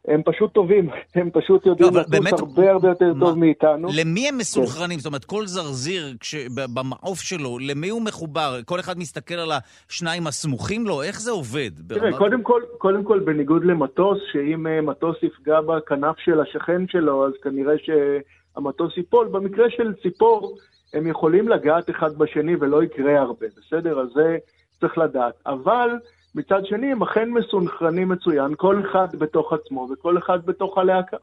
[0.08, 3.88] הם פשוט טובים, הם פשוט יודעים לא, באמת- הרבה הרבה יותר מה- טוב מאיתנו.
[3.95, 4.99] למי הם מסונכרנים?
[4.99, 6.36] זאת אומרת, כל זרזיר כש-
[6.74, 8.60] במעוף שלו, למי הוא מחובר?
[8.66, 9.51] כל אחד מסתכל על
[9.89, 11.01] השניים הסמוכים לו?
[11.03, 11.70] איך זה עובד?
[11.88, 16.88] תראה, ברמת- קודם כל, קודם כל, בניגוד למטוס, שאם אה, מטוס יפגע בכנף של השכן
[16.88, 19.28] שלו, אז כנראה שהמטוס ייפול.
[19.28, 20.58] במקרה של ציפור,
[20.93, 23.99] הם יכולים לגעת אחד בשני ולא יקרה הרבה, בסדר?
[23.99, 24.38] אז זה
[24.80, 25.34] צריך לדעת.
[25.45, 25.89] אבל
[26.36, 31.18] מצד שני, הם אכן מסונכרנים מצוין, כל אחד בתוך עצמו וכל אחד בתוך הלהקה.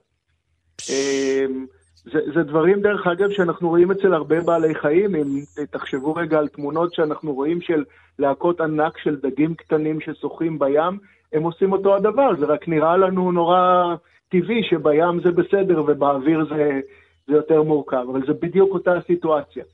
[0.90, 1.66] אמ,
[2.04, 5.14] זה, זה דברים, דרך אגב, שאנחנו רואים אצל הרבה בעלי חיים.
[5.14, 5.26] אם
[5.70, 7.84] תחשבו רגע על תמונות שאנחנו רואים של
[8.18, 10.98] להקות ענק של דגים קטנים ששוחים בים,
[11.32, 12.30] הם עושים אותו הדבר.
[12.38, 13.94] זה רק נראה לנו נורא
[14.28, 16.80] טבעי שבים זה בסדר ובאוויר זה,
[17.26, 19.64] זה יותר מורכב, אבל זה בדיוק אותה הסיטואציה.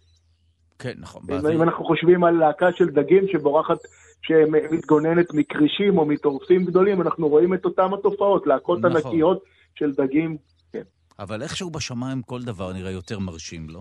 [0.79, 1.23] כן, נכון.
[1.29, 1.47] אם.
[1.47, 3.79] אם אנחנו חושבים על להקה של דגים שבורחת,
[4.23, 8.97] שמתגוננת מקרישים או מטורפים גדולים, אנחנו רואים את אותן התופעות, להקות נכון.
[8.97, 9.43] ענקיות
[9.75, 10.37] של דגים.
[10.73, 10.83] כן.
[11.19, 13.81] אבל איכשהו בשמיים כל דבר נראה יותר מרשים, לא?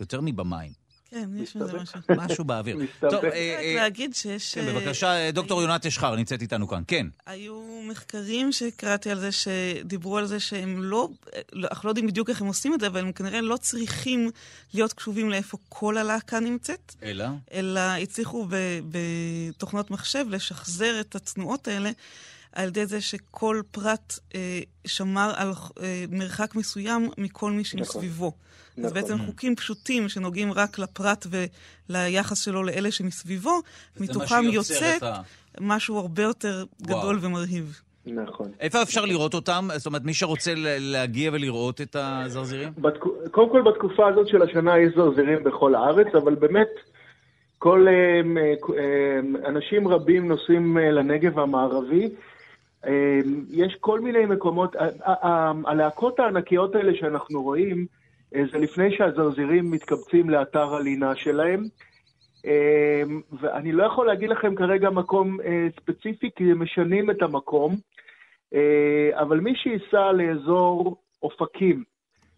[0.00, 0.87] יותר מבמים.
[1.10, 2.00] כן, יש בזה משהו.
[2.08, 2.76] משהו באוויר.
[3.00, 4.54] טוב, אה, רק אה, להגיד שיש...
[4.54, 6.82] כן, אה, בבקשה, דוקטור יונת אשחר נמצאת איתנו כאן.
[6.86, 7.06] כן.
[7.26, 11.08] היו מחקרים שקראתי על זה, שדיברו על זה שהם לא,
[11.52, 14.30] לא- אנחנו לא יודעים בדיוק איך הם עושים את זה, אבל הם כנראה לא צריכים
[14.74, 17.26] להיות קשובים לאיפה כל הלהקה נמצאת, אלא?
[17.52, 21.90] אלא הצליחו ב- בתוכנות מחשב לשחזר את התנועות האלה
[22.52, 28.32] על ידי זה שכל פרט אה, שמר על אה, מרחק מסוים מכל מי שמסביבו.
[28.78, 28.94] אז נכון.
[28.94, 31.26] בעצם חוקים פשוטים שנוגעים רק לפרט
[31.90, 33.60] וליחס שלו לאלה שמסביבו,
[34.00, 35.20] מתוכם יוצא את ה-
[35.60, 37.80] משהו הרבה יותר גדול ומרהיב.
[38.06, 38.50] נכון.
[38.60, 39.68] איפה אפשר לראות אותם?
[39.76, 42.68] זאת אומרת, מי שרוצה להגיע ולראות את הזרזירים?
[42.78, 43.10] בתקו...
[43.30, 46.68] קודם כל, בתקופה הזאת של השנה יש זרזירים בכל הארץ, אבל באמת,
[47.58, 48.38] כל um,
[48.68, 52.08] um, אנשים רבים נוסעים uh, לנגב המערבי.
[52.84, 52.88] Um,
[53.50, 54.76] יש כל מיני מקומות,
[55.66, 57.86] הלהקות הענקיות האלה שאנחנו רואים,
[58.34, 61.64] uh, זה לפני שהזרזירים מתקבצים לאתר הלינה שלהם.
[62.36, 65.44] Um, ואני לא יכול להגיד לכם כרגע מקום uh,
[65.80, 68.56] ספציפי, כי משנים את המקום, uh,
[69.12, 71.84] אבל מי שייסע לאזור אופקים,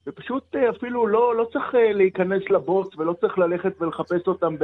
[0.07, 4.55] ופשוט אה, אפילו לא, לא צריך אה, להיכנס לבוץ ולא צריך ללכת ולחפש אותם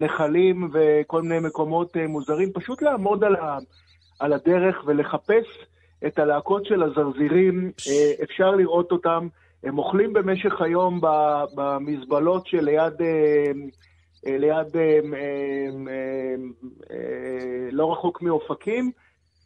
[0.00, 3.58] בנחלים וכל מיני מקומות אה, מוזרים, פשוט לעמוד על, ה,
[4.18, 5.46] על הדרך ולחפש
[6.06, 9.28] את הלהקות של הזרזירים, אה, אפשר לראות אותם,
[9.64, 11.00] הם אוכלים במשך היום
[11.54, 12.92] במזבלות שליד,
[14.26, 14.98] ליד, אה,
[16.90, 18.90] אה, לא רחוק מאופקים,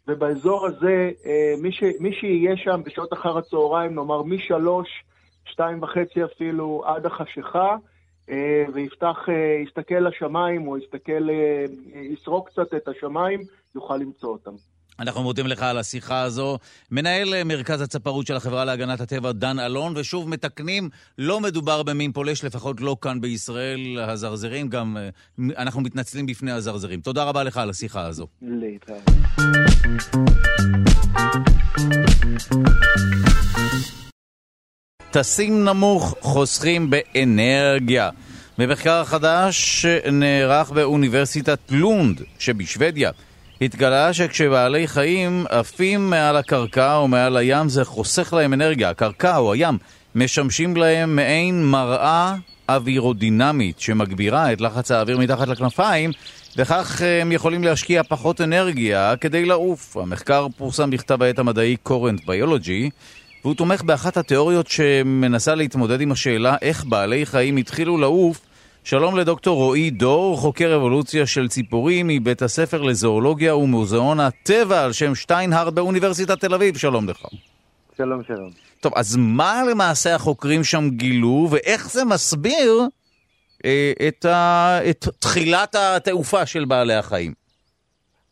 [0.09, 1.11] ובאזור הזה,
[1.63, 4.89] מי, ש, מי שיהיה שם בשעות אחר הצהריים, נאמר משלוש,
[5.45, 7.77] שתיים וחצי אפילו, עד החשיכה,
[8.75, 11.65] ויפתח, אה, יסתכל לשמיים, או יסתכל, אה,
[11.95, 13.41] יסרוק קצת את השמיים,
[13.75, 14.53] יוכל למצוא אותם.
[15.01, 16.59] אנחנו מודים לך על השיחה הזו.
[16.91, 22.13] מנהל אה, מרכז הצפרות של החברה להגנת הטבע, דן אלון, ושוב מתקנים, לא מדובר במין
[22.13, 25.09] פולש, לפחות לא כאן בישראל, הזרזרים, גם אה,
[25.57, 27.01] אנחנו מתנצלים בפני הזרזרים.
[27.01, 28.27] תודה רבה לך על השיחה הזו.
[28.43, 29.03] להתראות.
[35.11, 38.11] טסים נמוך, חוסכים באנרגיה.
[38.59, 43.11] במחקר חדש שנערך באוניברסיטת לונד שבשוודיה,
[43.61, 48.91] התגלה שכשבעלי חיים עפים מעל הקרקע או מעל הים זה חוסך להם אנרגיה.
[48.91, 49.79] הקרקע או הים
[50.15, 52.35] משמשים להם מעין מראה
[52.69, 56.11] אווירודינמית שמגבירה את לחץ האוויר מתחת לכנפיים
[56.57, 59.97] וכך הם יכולים להשקיע פחות אנרגיה כדי לעוף.
[59.97, 62.91] המחקר פורסם בכתב העת המדעי קורנט ביולוגי
[63.49, 68.41] והוא תומך באחת התיאוריות שמנסה להתמודד עם השאלה איך בעלי חיים התחילו לעוף.
[68.85, 75.15] שלום לדוקטור רועי דור, חוקר אבולוציה של ציפורים מבית הספר לזואולוגיה ומוזיאון הטבע על שם
[75.15, 76.77] שטיינהרד באוניברסיטת תל אביב.
[76.77, 77.23] שלום לך.
[77.97, 78.51] שלום, שלום.
[78.81, 82.83] טוב, אז מה למעשה החוקרים שם גילו, ואיך זה מסביר
[83.65, 84.79] אה, את, ה...
[84.91, 87.33] את תחילת התעופה של בעלי החיים?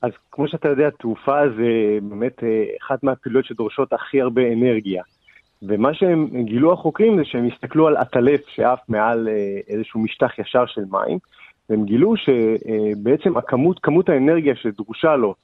[0.06, 5.02] אז כמו שאתה יודע, תעופה זה באמת אה, אחת מהפעילויות שדורשות הכי הרבה אנרגיה.
[5.62, 10.66] ומה שהם גילו החוקרים זה שהם הסתכלו על עטלף שעף מעל אה, איזשהו משטח ישר
[10.66, 11.18] של מים,
[11.70, 15.34] והם גילו שבעצם הכמות, כמות האנרגיה שדרושה לו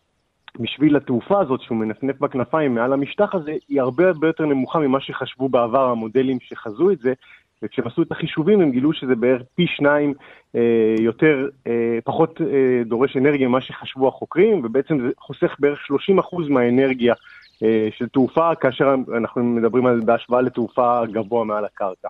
[0.60, 5.00] בשביל התעופה הזאת, שהוא מנפנף בכנפיים מעל המשטח הזה, היא הרבה הרבה יותר נמוכה ממה
[5.00, 7.12] שחשבו בעבר המודלים שחזו את זה,
[7.62, 10.14] וכשהם עשו את החישובים הם גילו שזה בערך פי שניים
[10.56, 15.78] אה, יותר, אה, פחות אה, דורש אנרגיה ממה שחשבו החוקרים, ובעצם זה חוסך בערך
[16.10, 17.14] 30% מהאנרגיה
[17.62, 22.08] אה, של תעופה, כאשר אנחנו מדברים על בהשוואה לתעופה גבוה מעל הקרקע.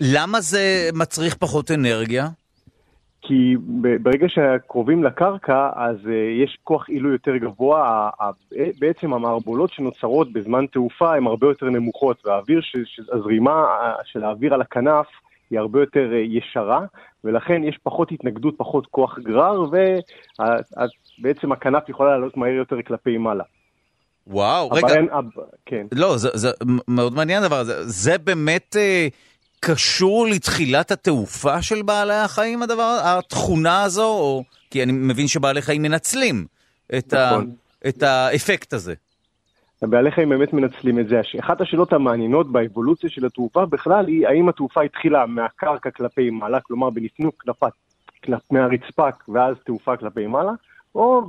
[0.00, 2.28] למה זה מצריך פחות אנרגיה?
[3.26, 3.56] כי
[4.02, 6.10] ברגע שקרובים לקרקע, אז uh,
[6.44, 8.10] יש כוח עילוי יותר גבוה,
[8.78, 12.60] בעצם המערבולות שנוצרות בזמן תעופה הן הרבה יותר נמוכות, והאוויר,
[13.12, 15.06] הזרימה uh, של האוויר על הכנף
[15.50, 16.80] היא הרבה יותר uh, ישרה,
[17.24, 19.62] ולכן יש פחות התנגדות, פחות כוח גרר,
[21.20, 23.44] ובעצם הכנף יכולה לעלות מהר יותר כלפי מעלה.
[24.26, 24.94] וואו, רגע.
[24.94, 25.08] אין-
[25.66, 25.86] כן.
[25.92, 26.48] לא, זה, זה
[26.88, 27.84] מאוד מעניין הדבר הזה.
[27.84, 29.08] זה באמת אה,
[29.66, 34.08] קשור לתחילת התעופה של בעלי החיים, הדבר, התכונה הזו?
[34.08, 34.44] או...
[34.70, 36.46] כי אני מבין שבעלי חיים מנצלים
[36.98, 37.50] את, ה, נכון.
[37.88, 38.94] את האפקט הזה.
[39.82, 41.20] הבעלי חיים באמת מנצלים את זה.
[41.40, 46.90] אחת השאלות המעניינות באבולוציה של התעופה בכלל היא האם התעופה התחילה מהקרקע כלפי מעלה, כלומר
[46.90, 47.72] בנפנוף כנפת,
[48.22, 50.52] כנפ, מהרצפה ואז תעופה כלפי מעלה,
[50.94, 51.22] או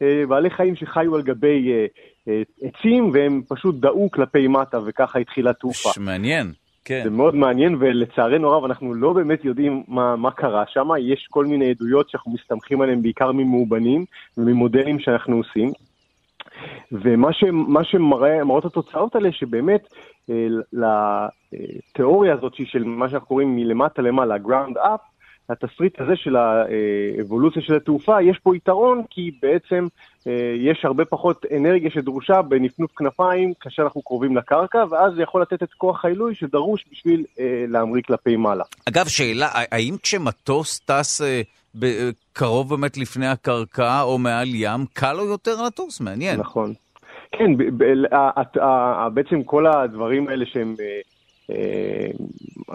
[0.00, 1.86] בבעלי חיים שחיו על גבי אה,
[2.28, 5.90] אה, עצים והם פשוט דאו כלפי מטה וככה התחילה תעופה.
[6.00, 6.52] מעניין,
[6.84, 7.00] כן.
[7.04, 11.46] זה מאוד מעניין ולצערנו הרב אנחנו לא באמת יודעים מה, מה קרה שם, יש כל
[11.46, 14.04] מיני עדויות שאנחנו מסתמכים עליהן בעיקר ממאובנים
[14.38, 15.72] וממודלים שאנחנו עושים.
[16.92, 19.88] ומה שמראות התוצאות האלה, שבאמת
[20.30, 25.13] אה, לתיאוריה הזאת של מה שאנחנו קוראים מלמטה למעלה, ground up,
[25.48, 29.86] התסריט הזה של האבולוציה של התעופה, יש פה יתרון כי בעצם
[30.26, 35.42] אה, יש הרבה פחות אנרגיה שדרושה בנפנוף כנפיים כאשר אנחנו קרובים לקרקע, ואז זה יכול
[35.42, 38.64] לתת את כוח העילוי שדרוש בשביל אה, להמריא כלפי מעלה.
[38.88, 41.42] אגב, שאלה, האם כשמטוס טס אה,
[42.32, 46.00] קרוב באמת לפני הקרקע או מעל ים, קל לו יותר לטוס?
[46.00, 46.40] מעניין.
[46.40, 46.72] נכון.
[47.32, 47.56] כן,
[49.14, 50.74] בעצם כל הדברים האלה שהם,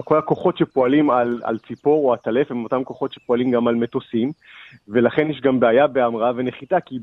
[0.03, 4.31] כל הכוחות שפועלים על, על ציפור או עטלף הם אותם כוחות שפועלים גם על מטוסים,
[4.87, 6.99] ולכן יש גם בעיה בהמראה ונחיתה, כי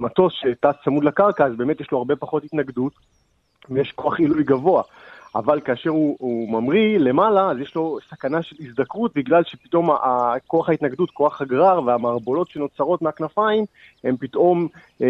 [0.00, 2.92] במטוס שטס צמוד לקרקע, אז באמת יש לו הרבה פחות התנגדות,
[3.70, 4.82] ויש כוח עילוי גבוה.
[5.36, 9.90] אבל כאשר הוא, הוא ממריא למעלה, אז יש לו סכנה של הזדקרות, בגלל שפתאום
[10.46, 13.64] כוח ההתנגדות, כוח הגרר והמערבולות שנוצרות מהכנפיים,
[14.04, 14.68] הם פתאום
[15.02, 15.06] אה,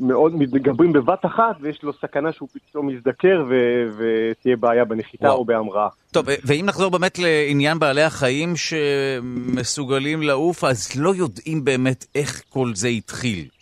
[0.00, 5.38] מאוד מתגברים בבת אחת, ויש לו סכנה שהוא פתאום יזדקר ו- ותהיה בעיה בנחיתה וואו.
[5.38, 5.88] או בהמראה.
[6.12, 12.74] טוב, ואם נחזור באמת לעניין בעלי החיים שמסוגלים לעוף, אז לא יודעים באמת איך כל
[12.74, 13.59] זה התחיל.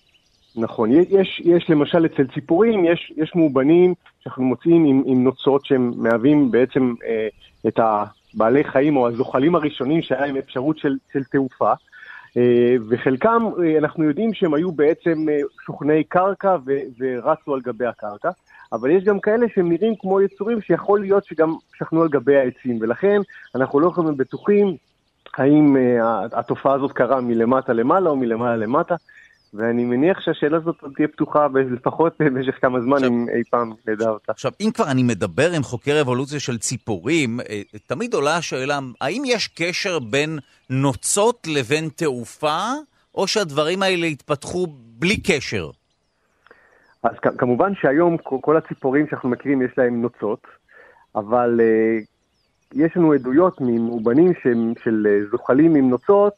[0.58, 5.92] נכון, יש, יש למשל אצל ציפורים, יש, יש מאובנים שאנחנו מוצאים עם, עם נוצות שהם
[5.96, 7.28] מהווים בעצם אה,
[7.68, 11.72] את הבעלי חיים או הזוחלים הראשונים שהיה להם אפשרות של, של תעופה,
[12.36, 17.86] אה, וחלקם אה, אנחנו יודעים שהם היו בעצם אה, שוכני קרקע ו, ורצו על גבי
[17.86, 18.30] הקרקע,
[18.72, 22.78] אבל יש גם כאלה שהם נראים כמו יצורים שיכול להיות שגם שכנו על גבי העצים,
[22.80, 23.20] ולכן
[23.54, 24.76] אנחנו לא יכולים בטוחים
[25.36, 28.94] האם אה, התופעה הזאת קרה מלמטה למעלה או מלמעלה למטה.
[29.54, 34.08] ואני מניח שהשאלה הזאת עוד תהיה פתוחה לפחות במשך כמה זמן, אם אי פעם נדע
[34.08, 34.32] אותה.
[34.32, 39.22] עכשיו, אם כבר אני מדבר עם חוקר אבולוציה של ציפורים, אה, תמיד עולה השאלה, האם
[39.26, 40.38] יש קשר בין
[40.70, 42.62] נוצות לבין תעופה,
[43.14, 44.66] או שהדברים האלה התפתחו
[44.98, 45.70] בלי קשר?
[47.02, 50.46] אז כמובן שהיום כל- הציפורים שאנחנו מכירים יש להם נוצות,
[51.14, 52.04] אבל uh,
[52.74, 54.32] יש לנו עדויות ממאובנים
[54.84, 56.32] של uh, זוחלים עם נוצות,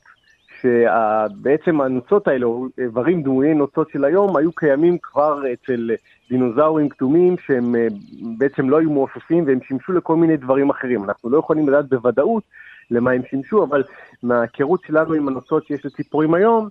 [0.62, 5.90] שבעצם הנוצות האלה, או איברים דמויי נוצות של היום, היו קיימים כבר אצל
[6.30, 7.94] דינוזאורים כתומים שהם uh,
[8.38, 11.04] בעצם לא היו מעופפים והם שימשו לכל מיני דברים אחרים.
[11.04, 12.42] אנחנו לא יכולים לדעת בוודאות
[12.90, 13.82] למה הם שימשו, אבל
[14.22, 16.68] מההיכרות שלנו עם הנוצות שיש לציפורים היום,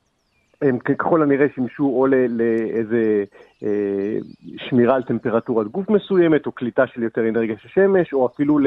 [0.62, 3.24] הם ככל הנראה שימשו או לאיזה
[3.64, 4.18] אה,
[4.57, 8.60] שמירה על טמפרטורת גוף מסוימת, או קליטה של יותר אנרגיה של שמש, או אפילו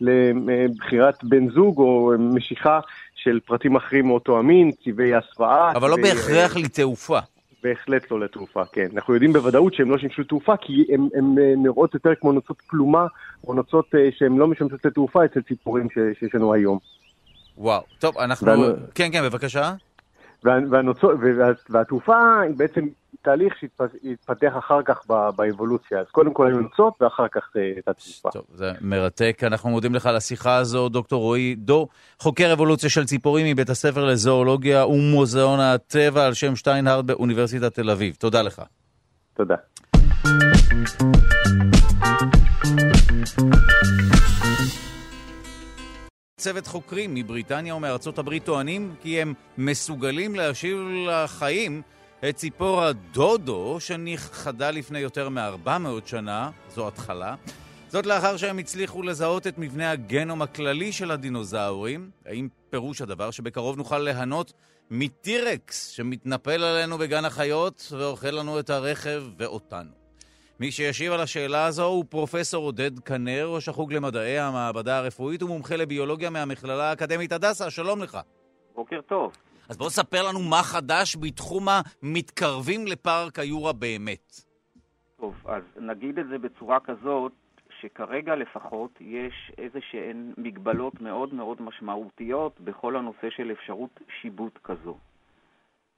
[0.00, 2.80] לבחירת בן זוג, או משיכה
[3.14, 5.72] של פרטים אחרים מאותו המין, צבעי הסוואה.
[5.72, 7.18] אבל לא צבעי, בהכרח אה, לתעופה.
[7.62, 8.86] בהחלט לא לתעופה, כן.
[8.94, 13.06] אנחנו יודעים בוודאות שהם לא שימשו תעופה, כי הן נראות יותר כמו נוצות פלומה,
[13.46, 15.88] או נוצות אה, שהן לא משמשות לתעופה אצל ציפורים
[16.18, 16.78] שיש לנו היום.
[17.58, 17.82] וואו.
[17.98, 18.46] טוב, אנחנו...
[18.46, 18.64] ואנו-
[18.94, 19.72] כן, כן, בבקשה.
[20.44, 22.86] וה- והנוצות, וה- והתעופה היא בעצם
[23.22, 26.00] תהליך שהתפתח אחר כך באבולוציה.
[26.00, 28.30] אז קודם כל היו נוצות ואחר כך אה, הייתה תעופה.
[28.30, 29.40] טוב, זה מרתק.
[29.42, 31.88] אנחנו מודים לך על השיחה הזו, דוקטור רועי דו,
[32.18, 38.14] חוקר אבולוציה של ציפורים מבית הספר לזואולוגיה ומוזיאון הטבע על שם שטיינהרד באוניברסיטת תל אביב.
[38.18, 38.62] תודה לך.
[39.34, 39.56] תודה.
[46.40, 50.78] צוות חוקרים מבריטניה ומארצות הברית טוענים כי הם מסוגלים להשיב
[51.08, 51.82] לחיים
[52.28, 55.70] את ציפור הדודו שנכחדה לפני יותר מ-400
[56.06, 57.34] שנה, זו התחלה.
[57.88, 62.10] זאת לאחר שהם הצליחו לזהות את מבנה הגנום הכללי של הדינוזאורים.
[62.26, 64.52] האם פירוש הדבר שבקרוב נוכל ליהנות
[64.90, 69.99] מטירקס שמתנפל עלינו בגן החיות ואוכל לנו את הרכב ואותנו?
[70.60, 75.76] מי שישיב על השאלה הזו הוא פרופסור עודד כנר, ראש החוג למדעי המעבדה הרפואית ומומחה
[75.76, 77.70] לביולוגיה מהמכללה האקדמית הדסה.
[77.70, 78.18] שלום לך.
[78.74, 79.32] בוקר טוב.
[79.68, 84.32] אז בוא ספר לנו מה חדש בתחום המתקרבים לפארק היורה באמת.
[85.20, 87.32] טוב, אז נגיד את זה בצורה כזאת,
[87.80, 94.96] שכרגע לפחות יש איזה שהן מגבלות מאוד מאוד משמעותיות בכל הנושא של אפשרות שיבוט כזו.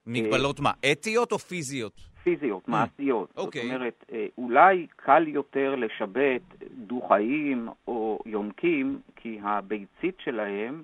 [0.06, 2.11] מגבלות מה, אתיות או פיזיות?
[2.22, 3.32] פיזיות, מעשיות.
[3.36, 3.62] אוקיי.
[3.62, 10.82] זאת אומרת, אה, אולי קל יותר לשבת דו-חיים או יונקים, כי הביצית שלהם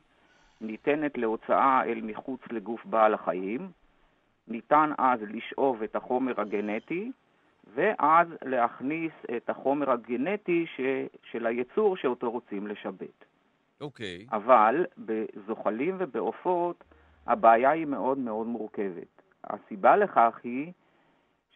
[0.61, 3.71] ניתנת להוצאה אל מחוץ לגוף בעל החיים,
[4.49, 7.13] ניתן אז לשאוב את החומר הגנטי,
[7.75, 10.81] ואז להכניס את החומר הגנטי ש...
[11.31, 13.25] של היצור שאותו רוצים לשבת.
[13.81, 14.27] אוקיי.
[14.33, 16.85] אבל בזוחלים ובעופות
[17.27, 19.23] הבעיה היא מאוד מאוד מורכבת.
[19.45, 20.73] הסיבה לכך היא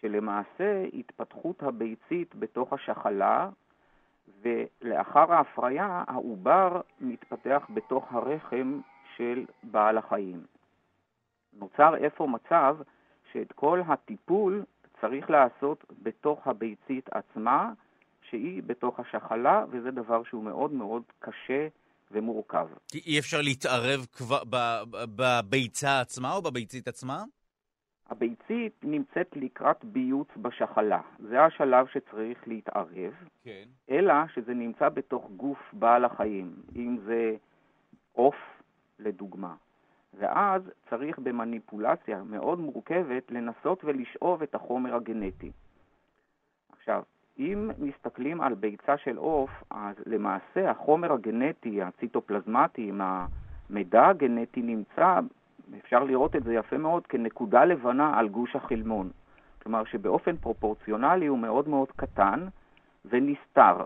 [0.03, 3.48] שלמעשה התפתחות הביצית בתוך השחלה,
[4.42, 8.80] ולאחר ההפריה העובר מתפתח בתוך הרחם
[9.16, 10.42] של בעל החיים.
[11.53, 12.76] נוצר אפוא מצב
[13.32, 14.64] שאת כל הטיפול
[15.00, 17.72] צריך לעשות בתוך הביצית עצמה,
[18.30, 21.68] שהיא בתוך השחלה, וזה דבר שהוא מאוד מאוד קשה
[22.11, 22.68] ומורכב.
[22.88, 24.42] כי אי אפשר להתערב כבר
[25.16, 27.24] בביצה עצמה או בביצית עצמה?
[28.12, 31.00] הביצית נמצאת לקראת ביוץ בשחלה.
[31.18, 33.12] זה השלב שצריך להתערב,
[33.44, 33.64] כן.
[33.90, 37.36] אלא שזה נמצא בתוך גוף בעל החיים, אם זה
[38.12, 38.36] עוף,
[38.98, 39.54] לדוגמה.
[40.18, 45.50] ואז צריך במניפולציה מאוד מורכבת לנסות ולשאוב את החומר הגנטי.
[46.72, 47.02] עכשיו,
[47.38, 55.20] אם מסתכלים על ביצה של עוף, אז למעשה החומר הגנטי, הציטופלזמטי, עם המידע הגנטי נמצא,
[55.78, 59.10] אפשר לראות את זה יפה מאוד, כנקודה לבנה על גוש החלמון.
[59.62, 62.46] כלומר שבאופן פרופורציונלי הוא מאוד מאוד קטן
[63.04, 63.84] ונסתר.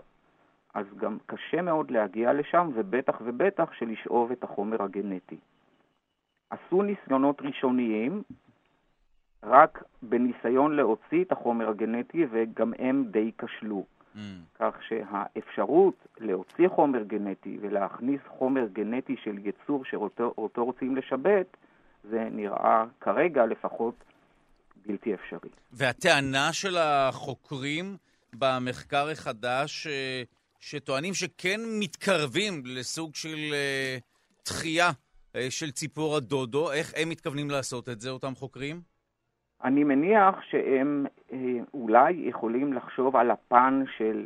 [0.73, 5.37] אז גם קשה מאוד להגיע לשם, ובטח ובטח שלשאוב את החומר הגנטי.
[6.49, 8.21] עשו ניסיונות ראשוניים,
[9.43, 13.85] רק בניסיון להוציא את החומר הגנטי, וגם הם די כשלו.
[14.15, 14.19] Mm.
[14.59, 21.57] כך שהאפשרות להוציא חומר גנטי ולהכניס חומר גנטי של יצור שאותו רוצים לשבת,
[22.09, 23.95] זה נראה כרגע לפחות
[24.85, 25.49] בלתי אפשרי.
[25.71, 27.97] והטענה של החוקרים
[28.33, 30.21] במחקר החדש, אה,
[30.59, 33.97] שטוענים שכן מתקרבים לסוג של אה,
[34.45, 34.89] דחייה
[35.35, 38.81] אה, של ציפור הדודו, איך הם מתכוונים לעשות את זה, אותם חוקרים?
[39.63, 41.05] אני מניח שהם
[41.73, 44.25] אולי יכולים לחשוב על הפן של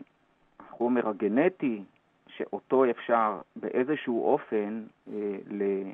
[0.59, 1.83] החומר הגנטי,
[2.27, 4.83] שאותו אפשר באיזשהו אופן,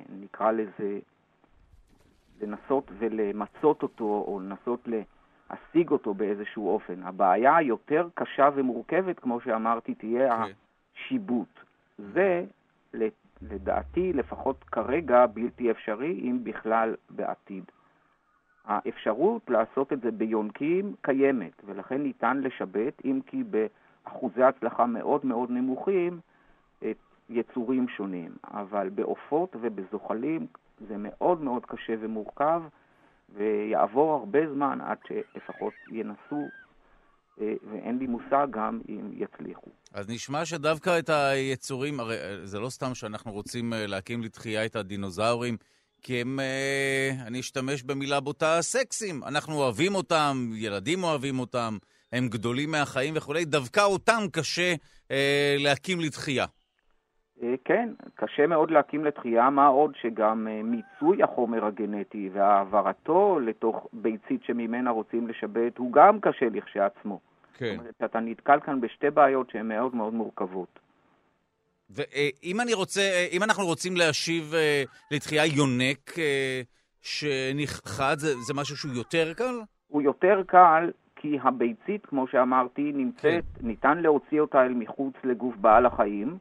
[0.10, 1.00] נקרא לזה,
[2.42, 7.04] לנסות ולמצות אותו, או לנסות להשיג אותו באיזשהו אופן.
[7.04, 10.48] הבעיה היותר קשה ומורכבת, כמו שאמרתי, תהיה okay.
[10.96, 11.60] השיבוט.
[11.98, 12.46] זה,
[13.42, 17.64] לדעתי, לפחות כרגע, בלתי אפשרי, אם בכלל בעתיד.
[18.66, 25.52] האפשרות לעשות את זה ביונקים קיימת, ולכן ניתן לשבת, אם כי באחוזי הצלחה מאוד מאוד
[25.52, 26.20] נמוכים,
[26.80, 26.98] את
[27.30, 28.32] יצורים שונים.
[28.54, 30.48] אבל בעופות ובזוחלים
[30.80, 32.62] זה מאוד מאוד קשה ומורכב,
[33.36, 36.48] ויעבור הרבה זמן עד שלפחות ינסו,
[37.42, 39.70] אה, ואין לי מושג גם אם יצליחו.
[39.94, 44.66] אז נשמע שדווקא את היצורים, הרי אה, זה לא סתם שאנחנו רוצים אה, להקים לתחייה
[44.66, 45.58] את הדינוזאורים,
[46.02, 46.40] כי הם,
[47.28, 49.24] אני אשתמש במילה בוטה, סקסים.
[49.24, 51.78] אנחנו אוהבים אותם, ילדים אוהבים אותם,
[52.12, 54.74] הם גדולים מהחיים וכולי, דווקא אותם קשה
[55.60, 56.46] להקים לתחייה.
[57.44, 63.88] אה, כן, קשה מאוד להקים לתחייה, מה עוד שגם אה, מיצוי החומר הגנטי והעברתו לתוך
[63.94, 67.20] ביצית שממנה רוצים לשבת הוא גם קשה לכשעצמו.
[67.58, 67.66] כן.
[67.66, 70.80] זאת אומרת, אתה נתקל כאן בשתי בעיות שהן מאוד מאוד מורכבות.
[71.90, 76.12] ואם אני רוצה, אם אנחנו רוצים להשיב אה, לתחייה יונק
[77.02, 79.60] שנכחד, זה, זה משהו שהוא יותר קל?
[79.88, 83.68] הוא יותר קל כי הביצית, כמו שאמרתי, נמצאת, כן.
[83.68, 86.38] ניתן להוציא אותה אל מחוץ לגוף בעל החיים.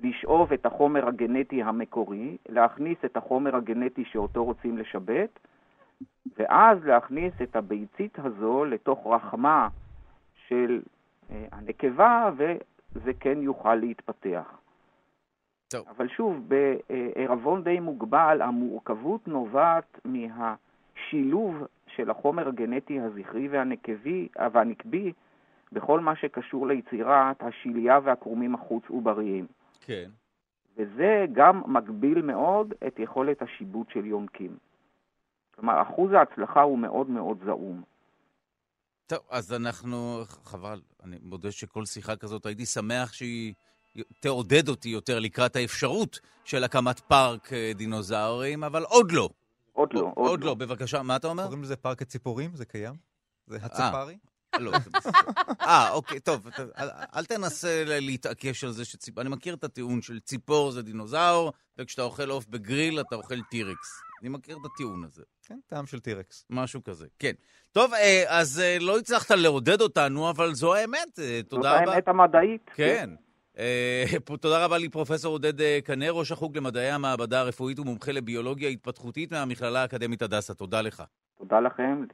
[0.00, 5.38] לשאוב את החומר הגנטי המקורי, להכניס את החומר הגנטי שאותו רוצים לשבת,
[6.38, 9.68] ואז להכניס את הביצית הזו לתוך רחמה
[10.48, 10.80] של
[11.30, 14.58] אה, הנקבה, וזה כן יוכל להתפתח.
[15.68, 15.88] טוב.
[15.88, 25.12] אבל שוב, בערבון די מוגבל, המורכבות נובעת מהשילוב של החומר הגנטי הזכרי והנקבי, והנקבי
[25.72, 29.46] בכל מה שקשור ליצירת השליה והקרומים החוץ-עובריים.
[29.86, 30.10] כן.
[30.76, 34.56] וזה גם מגביל מאוד את יכולת השיבוט של יונקים.
[35.54, 37.82] כלומר, אחוז ההצלחה הוא מאוד מאוד זעום.
[39.06, 43.54] טוב, אז אנחנו, חבל, אני מודה שכל שיחה כזאת, הייתי שמח שהיא
[44.20, 49.28] תעודד אותי יותר לקראת האפשרות של הקמת פארק אה, דינוזאורים, אבל עוד לא.
[49.72, 50.54] עוד לא, עוד, עוד עוד לא.
[50.54, 51.42] בבקשה, מה אתה אומר?
[51.42, 52.50] קוראים לזה פארק הציפורים?
[52.54, 52.94] זה קיים?
[53.46, 54.16] זה הצפרי?
[54.58, 55.12] לא, זה בסדר.
[55.60, 59.20] אה, אוקיי, טוב, אתה- אל, אל תנסה ל- להתעקש על זה שציפור...
[59.22, 64.00] אני מכיר את הטיעון של ציפור זה דינוזאור, וכשאתה אוכל עוף בגריל אתה אוכל טירקס.
[64.20, 65.22] אני מכיר את הטיעון הזה.
[65.46, 66.44] כן, טעם של טירקס.
[66.50, 67.32] משהו כזה, כן.
[67.72, 71.18] טוב, אה, אז אה, לא הצלחת לעודד אותנו, אבל זו האמת.
[71.18, 71.92] אה, זאת תודה רבה.
[71.92, 72.70] האמת המדעית.
[72.74, 73.10] כן.
[73.58, 74.04] אה,
[74.40, 79.82] תודה רבה לפרופסור עודד אה, קנה, ראש החוג למדעי המעבדה הרפואית ומומחה לביולוגיה התפתחותית מהמכללה
[79.82, 80.54] האקדמית הדסה.
[80.54, 81.02] תודה לך.
[81.38, 82.04] תודה לכם.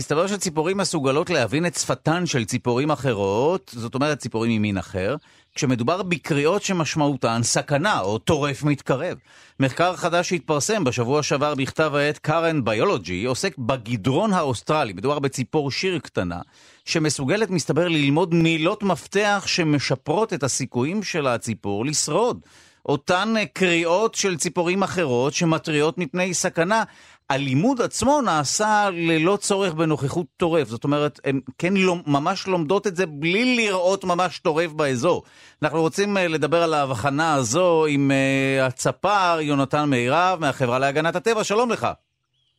[0.00, 5.16] מסתבר שציפורים מסוגלות להבין את שפתן של ציפורים אחרות, זאת אומרת ציפורים ממין אחר,
[5.54, 9.18] כשמדובר בקריאות שמשמעותן סכנה או טורף מתקרב.
[9.60, 15.98] מחקר חדש שהתפרסם בשבוע שעבר בכתב העת Current Biology עוסק בגדרון האוסטרלי, מדובר בציפור שיר
[15.98, 16.40] קטנה,
[16.84, 22.40] שמסוגלת מסתבר ללמוד מילות מפתח שמשפרות את הסיכויים של הציפור לשרוד.
[22.86, 26.82] אותן אה, קריאות של ציפורים אחרות שמתריעות מפני סכנה.
[27.30, 32.96] הלימוד עצמו נעשה ללא צורך בנוכחות טורף, זאת אומרת, הן כן לומ- ממש לומדות את
[32.96, 35.22] זה בלי לראות ממש טורף באזור.
[35.62, 41.44] אנחנו רוצים אה, לדבר על ההבחנה הזו עם אה, הצפר יונתן מירב מהחברה להגנת הטבע,
[41.44, 41.86] שלום לך.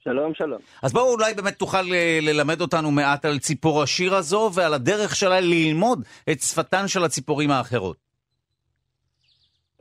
[0.03, 0.59] שלום, שלום.
[0.83, 5.15] אז בואו אולי באמת תוכל אה, ללמד אותנו מעט על ציפור השיר הזו ועל הדרך
[5.15, 7.97] שלה ללמוד את שפתן של הציפורים האחרות.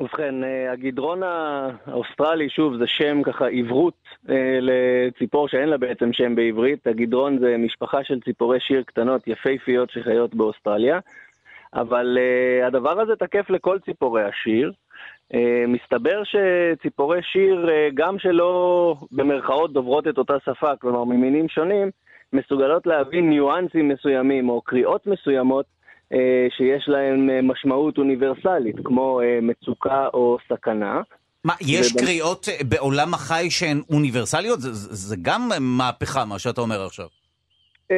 [0.01, 3.94] ובכן, אה, הגדרון האוסטרלי, שוב, זה שם ככה עברות
[4.30, 6.86] אה, לציפור שאין לה בעצם שם בעברית.
[6.86, 10.98] הגדרון זה משפחה של ציפורי שיר קטנות יפהפיות שחיות באוסטרליה,
[11.74, 14.72] אבל אה, הדבר הזה תקף לכל ציפורי השיר.
[15.68, 21.90] מסתבר שציפורי שיר, גם שלא במרכאות דוברות את אותה שפה, כלומר ממינים שונים,
[22.32, 25.66] מסוגלות להבין ניואנסים מסוימים או קריאות מסוימות
[26.56, 31.00] שיש להם אה, משמעות אוניברסלית, כמו אה, מצוקה או סכנה.
[31.44, 34.61] מה, יש ובנ- קריאות אה, בעולם החי שהן אוניברסליות?
[34.61, 37.06] זה, זה, זה גם מהפכה, מה שאתה אומר עכשיו.
[37.90, 37.96] אמ,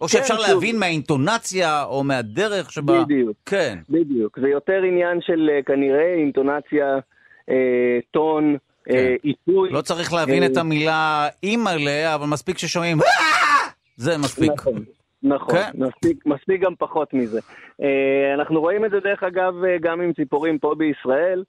[0.00, 0.80] או שאפשר כן, להבין שוב.
[0.80, 3.04] מהאינטונציה או מהדרך שבה...
[3.04, 3.36] בדיוק.
[3.46, 3.78] כן.
[3.90, 4.38] בדיוק.
[4.40, 6.86] זה יותר עניין של אה, כנראה אינטונציה,
[7.50, 7.54] אה,
[8.10, 8.56] טון,
[8.90, 9.70] אה, עיתוי.
[9.70, 13.06] לא צריך להבין אה, את המילה אימא'לה, אבל מספיק ששומעים "אה!"
[13.96, 14.52] זה מספיק.
[14.52, 14.84] נכון,
[15.22, 15.70] נכון, כן.
[15.74, 17.40] מספיק, מספיק גם פחות מזה.
[17.82, 21.44] אה, אנחנו רואים את זה דרך אגב אה, גם עם ציפורים פה בישראל,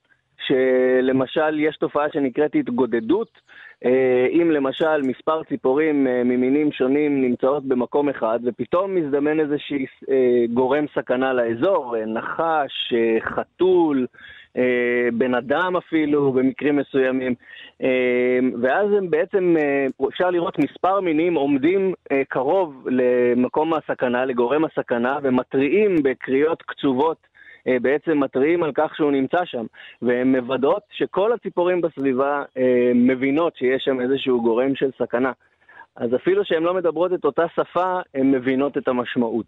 [0.46, 3.30] שלמשל יש תופעה שנקראת התגודדות.
[3.84, 10.84] אה, אם למשל מספר ציפורים ממינים שונים נמצאות במקום אחד, ופתאום מזדמן איזשהי אה, גורם
[10.94, 14.06] סכנה לאזור, נחש, חתול,
[15.12, 17.34] בן אדם אפילו, במקרים מסוימים.
[17.82, 24.64] אה, ואז הם בעצם, אה, אפשר לראות מספר מינים עומדים אה, קרוב למקום הסכנה, לגורם
[24.64, 27.26] הסכנה, ומתריעים בקריאות קצובות,
[27.68, 29.66] אה, בעצם מתריעים על כך שהוא נמצא שם.
[30.02, 35.32] והן מוודאות שכל הציפורים בסביבה אה, מבינות שיש שם איזשהו גורם של סכנה.
[35.96, 39.46] אז אפילו שהן לא מדברות את אותה שפה, הן מבינות את המשמעות.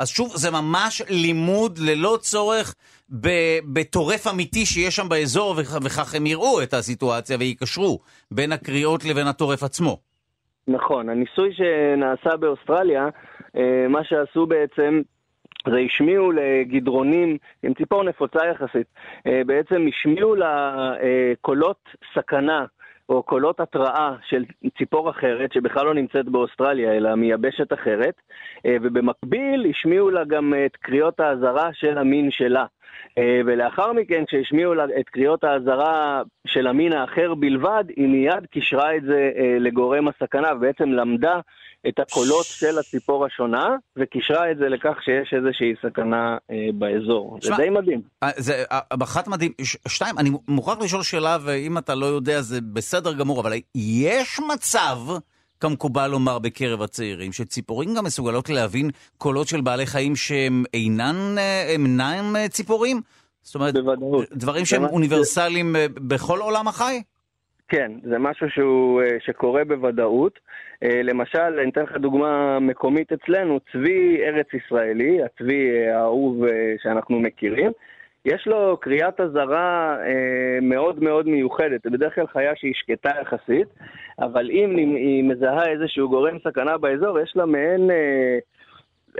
[0.00, 2.74] אז שוב, זה ממש לימוד ללא צורך
[3.74, 7.98] בטורף אמיתי שיש שם באזור, וכ- וכך הם יראו את הסיטואציה ויקשרו
[8.30, 9.96] בין הקריאות לבין הטורף עצמו.
[10.68, 13.08] נכון, הניסוי שנעשה באוסטרליה,
[13.56, 15.00] אה, מה שעשו בעצם,
[15.66, 18.86] זה השמיעו לגדרונים, עם ציפור נפוצה יחסית,
[19.26, 21.32] אה, בעצם השמיעו לה אה,
[22.14, 22.64] סכנה.
[23.10, 24.44] או קולות התראה של
[24.78, 28.14] ציפור אחרת, שבכלל לא נמצאת באוסטרליה, אלא מיבשת אחרת,
[28.66, 32.64] אה, ובמקביל השמיעו לה גם את קריאות האזהרה של המין שלה.
[33.18, 38.96] אה, ולאחר מכן, כשהשמיעו לה את קריאות האזהרה של המין האחר בלבד, היא מיד קישרה
[38.96, 41.40] את זה אה, לגורם הסכנה, ובעצם למדה
[41.88, 47.38] את הקולות של הציפור השונה, וקישרה את זה לכך שיש איזושהי סכנה אה, באזור.
[47.40, 48.00] שמע, זה די מדהים.
[48.36, 48.64] זה
[49.02, 49.52] אחת מדהים.
[49.62, 54.40] ש- שתיים, אני מוכרח לשאול שאלה, ואם אתה לא יודע זה בסדר גמור, אבל יש
[54.54, 54.96] מצב,
[55.60, 61.64] כמקובל לומר בקרב הצעירים, שציפורים גם מסוגלות להבין קולות של בעלי חיים שהם אינן, אה,
[61.68, 63.00] אינם אה, ציפורים?
[63.42, 64.28] זאת אומרת, בוודאות.
[64.32, 67.02] דברים שהם אוניברסליים אה, בכל עולם החי?
[67.68, 70.38] כן, זה משהו שהוא, שקורה בוודאות.
[70.82, 77.20] למשל, אני אתן לך דוגמה מקומית אצלנו, צבי ארץ ישראלי, הצבי אה, האהוב אה, שאנחנו
[77.20, 77.70] מכירים,
[78.24, 81.82] יש לו קריאת אזהרה אה, מאוד מאוד מיוחדת.
[81.84, 83.68] זה בדרך כלל חיה שהיא שקטה יחסית,
[84.18, 87.90] אבל אם היא- מזהה איזשהו גורם סכנה באזור, יש לה מעין...
[87.90, 88.38] אה,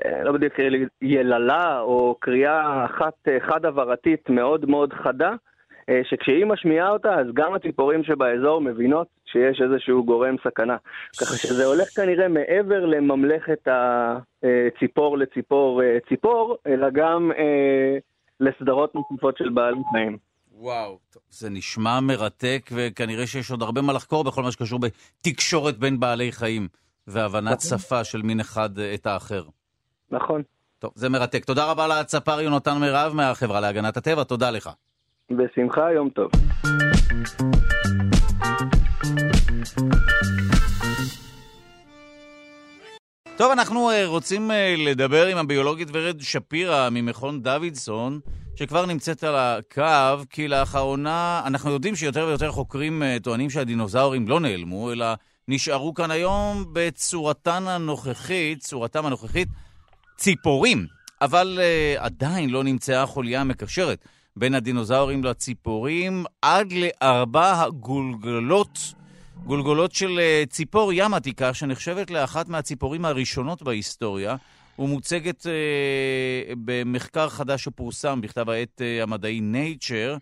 [0.05, 0.55] אה, לא בדיוק
[1.03, 5.35] יללה או קריאה אחת אה, חד-עברתית מאוד מאוד חדה,
[5.89, 10.77] אה, שכשהיא משמיעה אותה, אז גם הציפורים שבאזור מבינות שיש איזשהו גורם סכנה.
[11.21, 17.33] ככה שזה הולך כנראה מעבר לממלכת הציפור לציפור ציפור, אלא גם
[18.41, 20.19] לסדרות נוספות של בעלי חיים.
[20.53, 25.79] וואו, טוב, זה נשמע מרתק, וכנראה שיש עוד הרבה מה לחקור בכל מה שקשור בתקשורת
[25.79, 26.69] בין בעלי חיים,
[27.07, 29.43] והבנת שפה של מין אחד אה, את האחר.
[30.11, 30.43] נכון.
[30.79, 31.45] טוב, זה מרתק.
[31.45, 34.71] תודה רבה לצפר יונתן מירב מהחברה להגנת הטבע, תודה לך.
[35.31, 36.31] בשמחה, יום טוב.
[43.41, 48.21] טוב, אנחנו אה, רוצים אה, לדבר עם הביולוגית ורד שפירא ממכון דוידסון,
[48.57, 54.41] שכבר נמצאת על הקו, כי לאחרונה אנחנו יודעים שיותר ויותר חוקרים אה, טוענים שהדינוזאורים לא
[54.41, 55.07] נעלמו, אלא
[55.49, 59.49] נשארו כאן היום בצורתן הנוכחית, צורתם הנוכחית,
[60.17, 60.87] ציפורים.
[61.21, 64.05] אבל uh, עדיין לא נמצאה החוליה המקשרת
[64.37, 68.79] בין הדינוזאורים לציפורים עד לארבע הגולגלות,
[69.47, 74.37] גולגולות של uh, ציפור ים עתיקה, שנחשבת לאחת מהציפורים הראשונות בהיסטוריה,
[74.79, 80.19] ומוצגת uh, במחקר חדש שפורסם בכתב העת uh, המדעי Nature.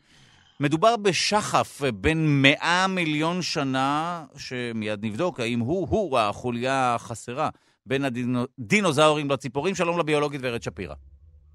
[0.61, 7.49] מדובר בשחף בין 100 מיליון שנה, שמיד נבדוק האם הוא-הוא החוליה החסרה
[7.87, 9.75] בין הדינוזאורים לציפורים.
[9.75, 10.95] שלום לביולוגית ורד שפירא.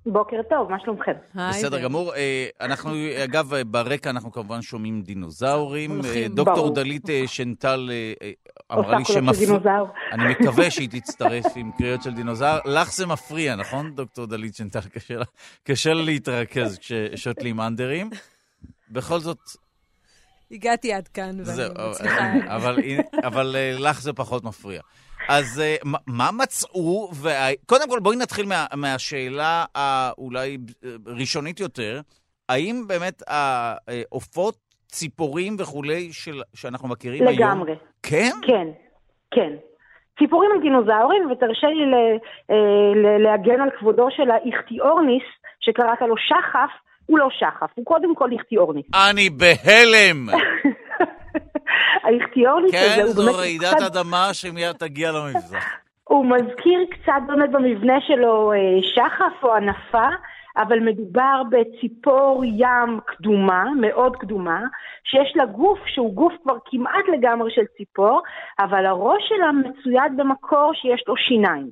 [0.06, 1.12] בוקר טוב, מה שלומכם?
[1.36, 2.14] בסדר גמור.
[2.62, 2.91] אנחנו,
[3.24, 6.01] אגב, ברקע אנחנו כמובן שומעים דינוזאורים.
[6.30, 7.91] דוקטור דלית שנטל
[8.72, 9.60] אמרה לי שמפריע.
[10.12, 12.60] אני מקווה שהיא תצטרף עם קריאות של דינוזאור.
[12.66, 14.80] לך זה מפריע, נכון, דוקטור דלית שנטל?
[15.64, 18.10] קשה לה להתרכז כששותלים אנדרים.
[18.91, 19.38] בכל זאת...
[20.51, 22.56] הגעתי עד כאן, ואני מצליחה.
[22.56, 22.78] אבל,
[23.24, 24.82] אבל לך זה פחות מפריע.
[25.30, 25.61] אז
[26.07, 27.32] מה מצאו, וה...
[27.65, 30.57] קודם כל בואי נתחיל מה, מהשאלה האולי
[31.07, 32.01] ראשונית יותר,
[32.49, 34.55] האם באמת העופות,
[34.88, 37.38] ציפורים וכולי של, שאנחנו מכירים לגמרי.
[37.38, 37.51] היום...
[37.51, 37.76] לגמרי.
[38.03, 38.32] כן?
[38.41, 38.67] כן,
[39.32, 39.53] כן.
[40.19, 41.86] ציפורים הם דינוזאורים, ותרשה לי
[43.24, 45.24] להגן על כבודו של האיכטיאורניס,
[45.59, 46.69] שקראת לו שחף,
[47.05, 48.86] הוא לא שחף, הוא קודם כל איכטיאורניס.
[49.09, 50.28] אני בהלם!
[52.04, 53.86] האיכטיורניס כן, הזה זו רעידת קצת...
[53.86, 55.64] אדמה שמיד תגיע למבזח.
[56.10, 60.08] הוא מזכיר קצת באמת במבנה שלו אה, שחף או ענפה,
[60.58, 64.62] אבל מדובר בציפור ים קדומה, מאוד קדומה,
[65.04, 68.22] שיש לה גוף שהוא גוף כבר כמעט לגמרי של ציפור,
[68.60, 71.70] אבל הראש שלה מצויד במקור שיש לו שיניים.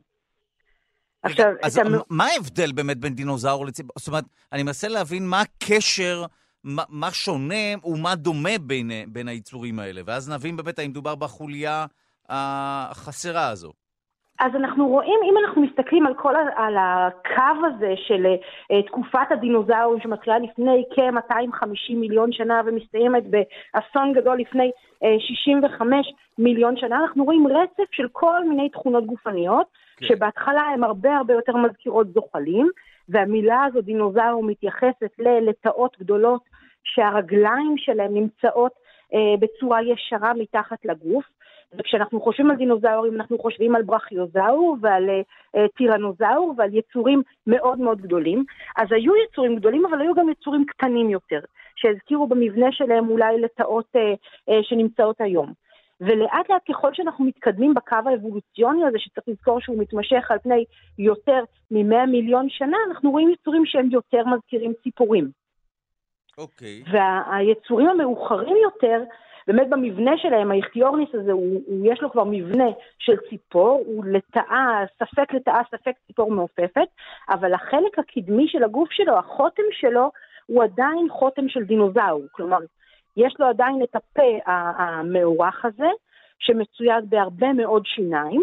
[1.24, 1.94] עכשיו, אז המ...
[2.10, 3.92] מה ההבדל באמת בין דינוזאור לציפור?
[3.98, 4.24] זאת אומרת,
[4.54, 6.24] אני מנסה להבין מה הקשר,
[6.64, 11.86] מה, מה שונה ומה דומה בין, בין היצורים האלה, ואז נבין באמת האם מדובר בחוליה
[12.30, 13.72] החסרה הזו.
[14.40, 20.00] אז אנחנו רואים, אם אנחנו מסתכלים על כל, על הקו הזה של uh, תקופת הדינוזאורים
[20.04, 24.72] שמתחילה לפני כ-250 מיליון שנה ומסתיימת באסון גדול לפני
[25.04, 30.06] uh, 65 מיליון שנה, אנחנו רואים רצף של כל מיני תכונות גופניות, כן.
[30.08, 32.70] שבהתחלה הן הרבה הרבה יותר מזכירות זוחלים,
[33.10, 36.42] והמילה הזו דינוזאור מתייחסת ללטאות גדולות
[36.84, 41.26] שהרגליים שלהם נמצאות uh, בצורה ישרה מתחת לגוף.
[41.78, 48.02] וכשאנחנו חושבים על דינוזאורים, אנחנו חושבים על ברכיוזאור ועל uh, טירנוזאור ועל יצורים מאוד מאוד
[48.02, 48.44] גדולים.
[48.78, 51.40] אז היו יצורים גדולים, אבל היו גם יצורים קטנים יותר,
[51.76, 54.00] שהזכירו במבנה שלהם אולי לטאות uh,
[54.50, 55.54] uh, שנמצאות היום.
[56.02, 60.66] ולאט לאט ככל שאנחנו מתקדמים בקו האבולוציוני הזה, שצריך לזכור שהוא מתמשך על פני
[61.00, 65.41] יותר מ-100 מיליון שנה, אנחנו רואים יצורים שהם יותר מזכירים ציפורים.
[66.38, 66.84] אוקיי.
[66.86, 66.90] Okay.
[66.92, 69.04] והיצורים המאוחרים יותר,
[69.48, 72.68] באמת במבנה שלהם, האיכטיורניס הזה, הוא, הוא, יש לו כבר מבנה
[73.00, 76.88] של ציפור, הוא לטאה, ספק לטאה, ספק ציפור מעופפת,
[77.30, 80.12] אבל החלק הקדמי של הגוף שלו, החותם שלו,
[80.46, 82.22] הוא עדיין חותם של דינוזאור.
[82.32, 82.58] כלומר,
[83.18, 85.90] יש לו עדיין את הפה המאורך הזה,
[86.40, 88.42] שמצויד בהרבה מאוד שיניים,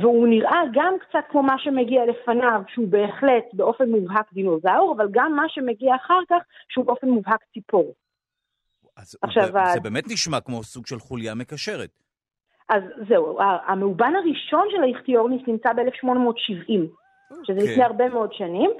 [0.00, 5.36] והוא נראה גם קצת כמו מה שמגיע לפניו, שהוא בהחלט באופן מובהק דינוזאור, אבל גם
[5.36, 7.94] מה שמגיע אחר כך, שהוא באופן מובהק ציפור.
[8.96, 11.90] אז עכשיו, זה, זה באמת נשמע כמו סוג של חוליה מקשרת.
[12.68, 16.72] אז זהו, המאובן הראשון של האיכטיורניס נמצא ב-1870,
[17.44, 17.64] שזה okay.
[17.64, 18.70] לפני הרבה מאוד שנים,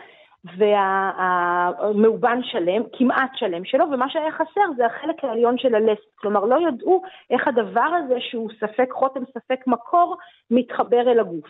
[0.45, 6.15] והמאובן שלם, כמעט שלם שלו, ומה שהיה חסר זה החלק העליון של הלסת.
[6.15, 10.17] כלומר, לא ידעו איך הדבר הזה, שהוא ספק חותם, ספק מקור,
[10.51, 11.47] מתחבר אל הגוף.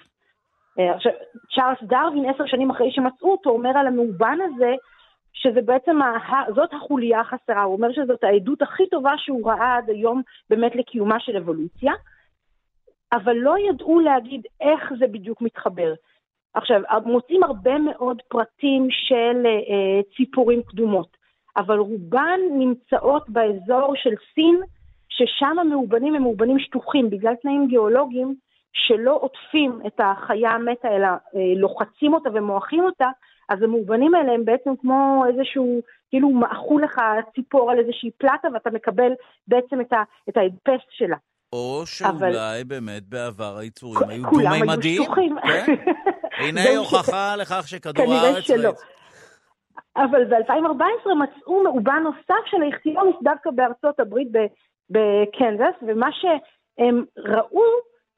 [0.78, 1.12] עכשיו,
[1.55, 4.74] צ'ארלס דרווין, עשר שנים אחרי שמצאו אותו, אומר על המאובן הזה,
[5.32, 6.53] שזה בעצם, ה...
[6.55, 11.20] זאת החוליה החסרה, הוא אומר שזאת העדות הכי טובה שהוא ראה עד היום באמת לקיומה
[11.20, 11.92] של אבולוציה,
[13.12, 15.95] אבל לא ידעו להגיד איך זה בדיוק מתחבר.
[16.55, 21.16] עכשיו, מוצאים הרבה מאוד פרטים של אה, ציפורים קדומות,
[21.57, 24.61] אבל רובן נמצאות באזור של סין,
[25.09, 28.34] ששם המאובנים הם מאובנים שטוחים, בגלל תנאים גיאולוגיים
[28.72, 33.09] שלא עוטפים את החיה המתה, אלא אה, לוחצים אותה ומועכים אותה,
[33.48, 35.80] אז המאובנים האלה הם בעצם כמו איזשהו,
[36.11, 37.00] כאילו מעכו לך
[37.34, 39.12] ציפור על איזושהי פלטה ואתה מקבל
[39.48, 41.16] בעצם את, ה, את ההדפס שלה.
[41.52, 42.62] או שאולי אבל...
[42.66, 44.66] באמת בעבר היצורים היו דו-מימדיים.
[44.66, 45.36] כולם היו שטוחים.
[45.42, 45.74] כן?
[46.39, 48.45] הנה הוכחה לכך שכדור כנראה הארץ...
[48.45, 48.70] שלא.
[49.97, 54.28] אבל ב-2014 מצאו מאובן נוסף של האיכטיונוס דווקא בארצות הברית
[54.91, 57.62] בקנזס, ומה שהם ראו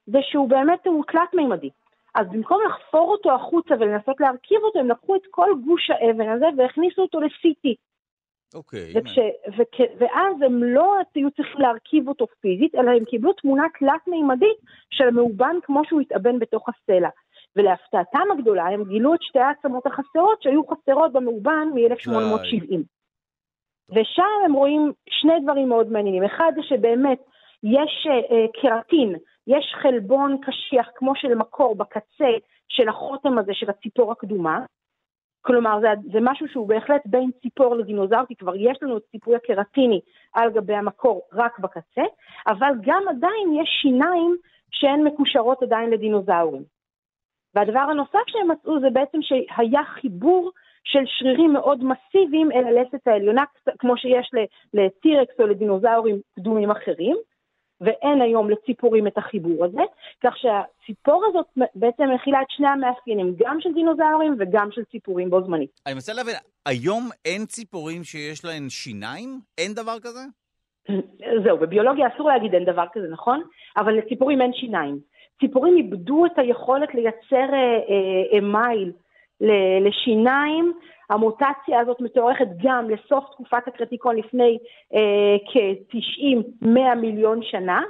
[0.05, 1.69] זה שהוא באמת הוא תלת-מימדי.
[2.15, 6.45] אז במקום לחפור אותו החוצה ולנסות להרכיב אותו, הם לקחו את כל גוש האבן הזה
[6.57, 7.75] והכניסו אותו ל-CT.
[8.55, 8.93] אוקיי.
[8.95, 9.19] וכש,
[9.57, 14.57] וכ, ואז הם לא היו צריכים להרכיב אותו פיזית, אלא הם קיבלו תמונה תלת-מימדית
[14.89, 17.09] של המאובן כמו שהוא התאבן בתוך הסלע.
[17.57, 22.77] ולהפתעתם הגדולה הם גילו את שתי העצמות החסרות שהיו חסרות במאובן מ-1870.
[23.89, 26.23] ושם הם רואים שני דברים מאוד מעניינים.
[26.23, 27.19] אחד זה שבאמת
[27.63, 29.15] יש uh, קרטין,
[29.47, 32.31] יש חלבון קשיח כמו של מקור בקצה
[32.69, 34.59] של החוטם הזה של הציפור הקדומה.
[35.41, 39.35] כלומר, זה, זה משהו שהוא בהחלט בין ציפור לדינוזאור, כי כבר יש לנו את ציפוי
[39.35, 40.01] הקרטיני
[40.33, 42.03] על גבי המקור רק בקצה,
[42.47, 44.35] אבל גם עדיין יש שיניים
[44.71, 46.76] שהן מקושרות עדיין לדינוזאורים.
[47.57, 50.51] והדבר הנוסף שהם מצאו זה בעצם שהיה חיבור
[50.83, 53.43] של שרירים מאוד מסיביים אל הלסת העליונה,
[53.79, 54.31] כמו שיש
[54.73, 57.17] לטירקס או לדינוזאורים קדומים אחרים,
[57.81, 59.81] ואין היום לציפורים את החיבור הזה,
[60.23, 61.45] כך שהציפור הזאת
[61.75, 65.69] בעצם מכילה את שני המאפיינים, גם של דינוזאורים וגם של ציפורים בו זמנית.
[65.85, 66.35] אני מנסה להבין,
[66.65, 69.39] היום אין ציפורים שיש להן שיניים?
[69.57, 70.19] אין דבר כזה?
[71.43, 73.43] זהו, בביולוגיה אסור להגיד אין דבר כזה, נכון?
[73.77, 74.99] אבל לציפורים אין שיניים.
[75.39, 77.79] ציפורים איבדו את היכולת לייצר אה,
[78.33, 78.91] אה, מייל
[79.81, 80.73] לשיניים.
[81.09, 84.57] המוטציה הזאת מתוארכת גם לסוף תקופת הקרטיקון לפני
[84.93, 87.81] אה, כ-90-100 מיליון שנה.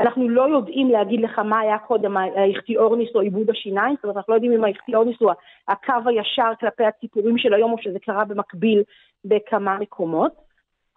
[0.00, 4.32] אנחנו לא יודעים להגיד לך מה היה קודם האיכטיאורניס או עיבוד השיניים, זאת אומרת אנחנו
[4.32, 5.32] לא יודעים אם האיכטיאורניס הוא
[5.68, 8.82] הקו הישר כלפי הציפורים של היום או שזה קרה במקביל
[9.24, 10.32] בכמה מקומות,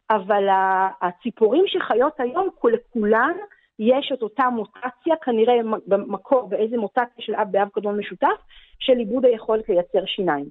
[0.09, 0.47] אבל
[1.01, 3.33] הציפורים שחיות היום לכולן
[3.81, 5.53] יש את אותה מוטציה, כנראה
[5.87, 8.37] במקור באיזה מוטציה של אב באב קדמון משותף,
[8.79, 10.45] של איבוד היכולת לייצר שיניים.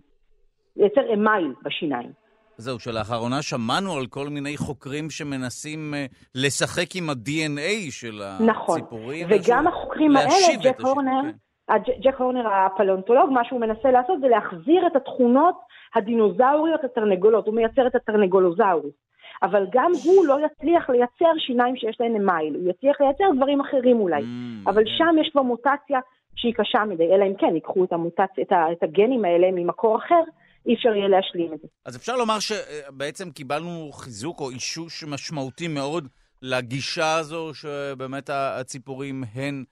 [0.76, 2.12] לייצר אמייל בשיניים.
[2.56, 8.78] זהו, שלאחרונה שמענו על כל מיני חוקרים שמנסים uh, לשחק עם ה-DNA של נכון.
[8.78, 9.26] הציפורים.
[9.26, 10.30] נכון, וגם החוקרים האלה,
[10.62, 11.92] ג'ק הורנר, כן.
[12.02, 15.54] ג'ק הורנר הפלאונטולוג, מה שהוא מנסה לעשות זה להחזיר את התכונות
[15.94, 18.94] הדינוזאוריות לתרנגולות, הוא מייצר את התרנגולוזאורוס.
[19.42, 24.00] אבל גם הוא לא יצליח לייצר שיניים שיש להן אמייל, הוא יצליח לייצר דברים אחרים
[24.00, 24.22] אולי.
[24.22, 24.90] Mm, אבל כן.
[24.98, 26.00] שם יש כבר מוטציה
[26.36, 29.98] שהיא קשה מדי, אלא אם כן ייקחו את, המוטציה, את, ה, את הגנים האלה ממקור
[29.98, 30.22] אחר,
[30.66, 31.68] אי אפשר יהיה להשלים את זה.
[31.86, 36.08] אז אפשר לומר שבעצם קיבלנו חיזוק או אישוש משמעותי מאוד
[36.42, 39.64] לגישה הזו, שבאמת הציפורים הן,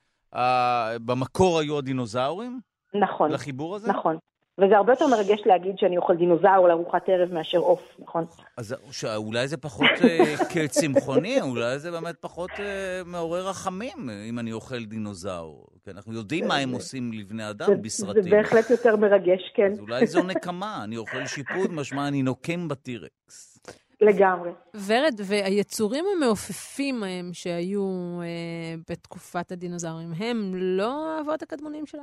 [1.06, 2.60] במקור היו הדינוזאורים?
[2.94, 3.30] נכון.
[3.30, 3.92] לחיבור הזה?
[3.92, 4.16] נכון.
[4.58, 8.24] וזה הרבה יותר מרגש להגיד שאני אוכל דינוזאור לארוחת ערב מאשר עוף, נכון?
[8.56, 8.76] אז
[9.16, 14.84] אולי זה פחות אה, כצמחוני, אולי זה באמת פחות אה, מעורר רחמים אם אני אוכל
[14.84, 15.66] דינוזאור.
[15.84, 18.22] כי אנחנו יודעים מה הם עושים לבני אדם בסרטים.
[18.22, 19.72] זה בהחלט יותר מרגש, כן.
[19.72, 23.58] אז אולי זו נקמה, אני אוכל שיפוד, משמע אני נוקם בטי-רקס.
[24.00, 24.50] לגמרי.
[24.86, 27.82] ורד, והיצורים המעופפים ההם שהיו
[28.22, 31.98] אה, בתקופת הדינוזאורים, הם לא האבות הקדמונים של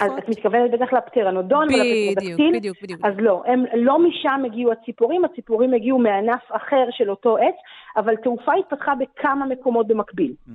[0.00, 2.52] אז את מתכוונת בטח לפטרנודון ולפטרודקטיל?
[2.56, 3.00] בדיוק, בדיוק.
[3.04, 7.54] אז לא, הם, לא משם הגיעו הציפורים, הציפורים הגיעו מענף אחר של אותו עץ,
[7.96, 10.34] אבל תעופה התפתחה בכמה מקומות במקביל.
[10.48, 10.52] Mm.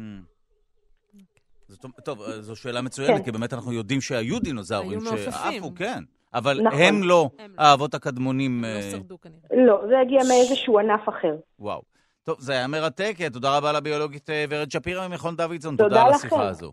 [2.03, 3.23] טוב, זו שאלה מצוינת, כן.
[3.23, 6.03] כי באמת אנחנו יודעים שהיו דינוזאורים שעפו, כן.
[6.33, 6.79] אבל נכון.
[6.81, 8.63] הם לא האבות הקדמונים.
[8.63, 9.65] הם לא אה, שרדו כנראה.
[9.65, 11.35] לא, זה הגיע מאיזשהו ענף אחר.
[11.59, 11.81] וואו.
[12.23, 13.17] טוב, זה היה מרתק.
[13.33, 15.75] תודה רבה לביולוגית אה, ורד שפירא ממכון דוידסון.
[15.75, 16.71] תודה, תודה על השיחה הזו.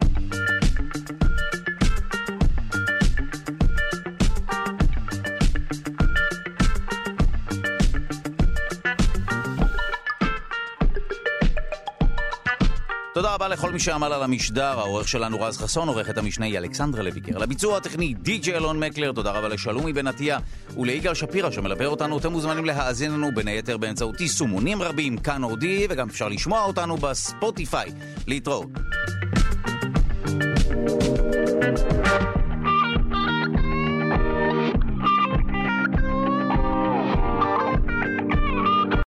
[13.21, 17.03] תודה רבה לכל מי שעמל על המשדר, העורך שלנו רז חסון, עורכת המשנה היא אלכסנדרה
[17.03, 17.39] לויקר.
[17.39, 20.39] לביצוע הטכני די.ג'י אלון מקלר, תודה רבה לשלומי בן עטיה
[20.77, 22.19] וליגאל שפירא שמלווה אותנו.
[22.19, 26.97] אתם מוזמנים להאזין לנו בין היתר באמצעות יישומונים רבים, כאן אודי, וגם אפשר לשמוע אותנו
[26.97, 27.91] בספוטיפיי.
[28.27, 28.69] להתראות.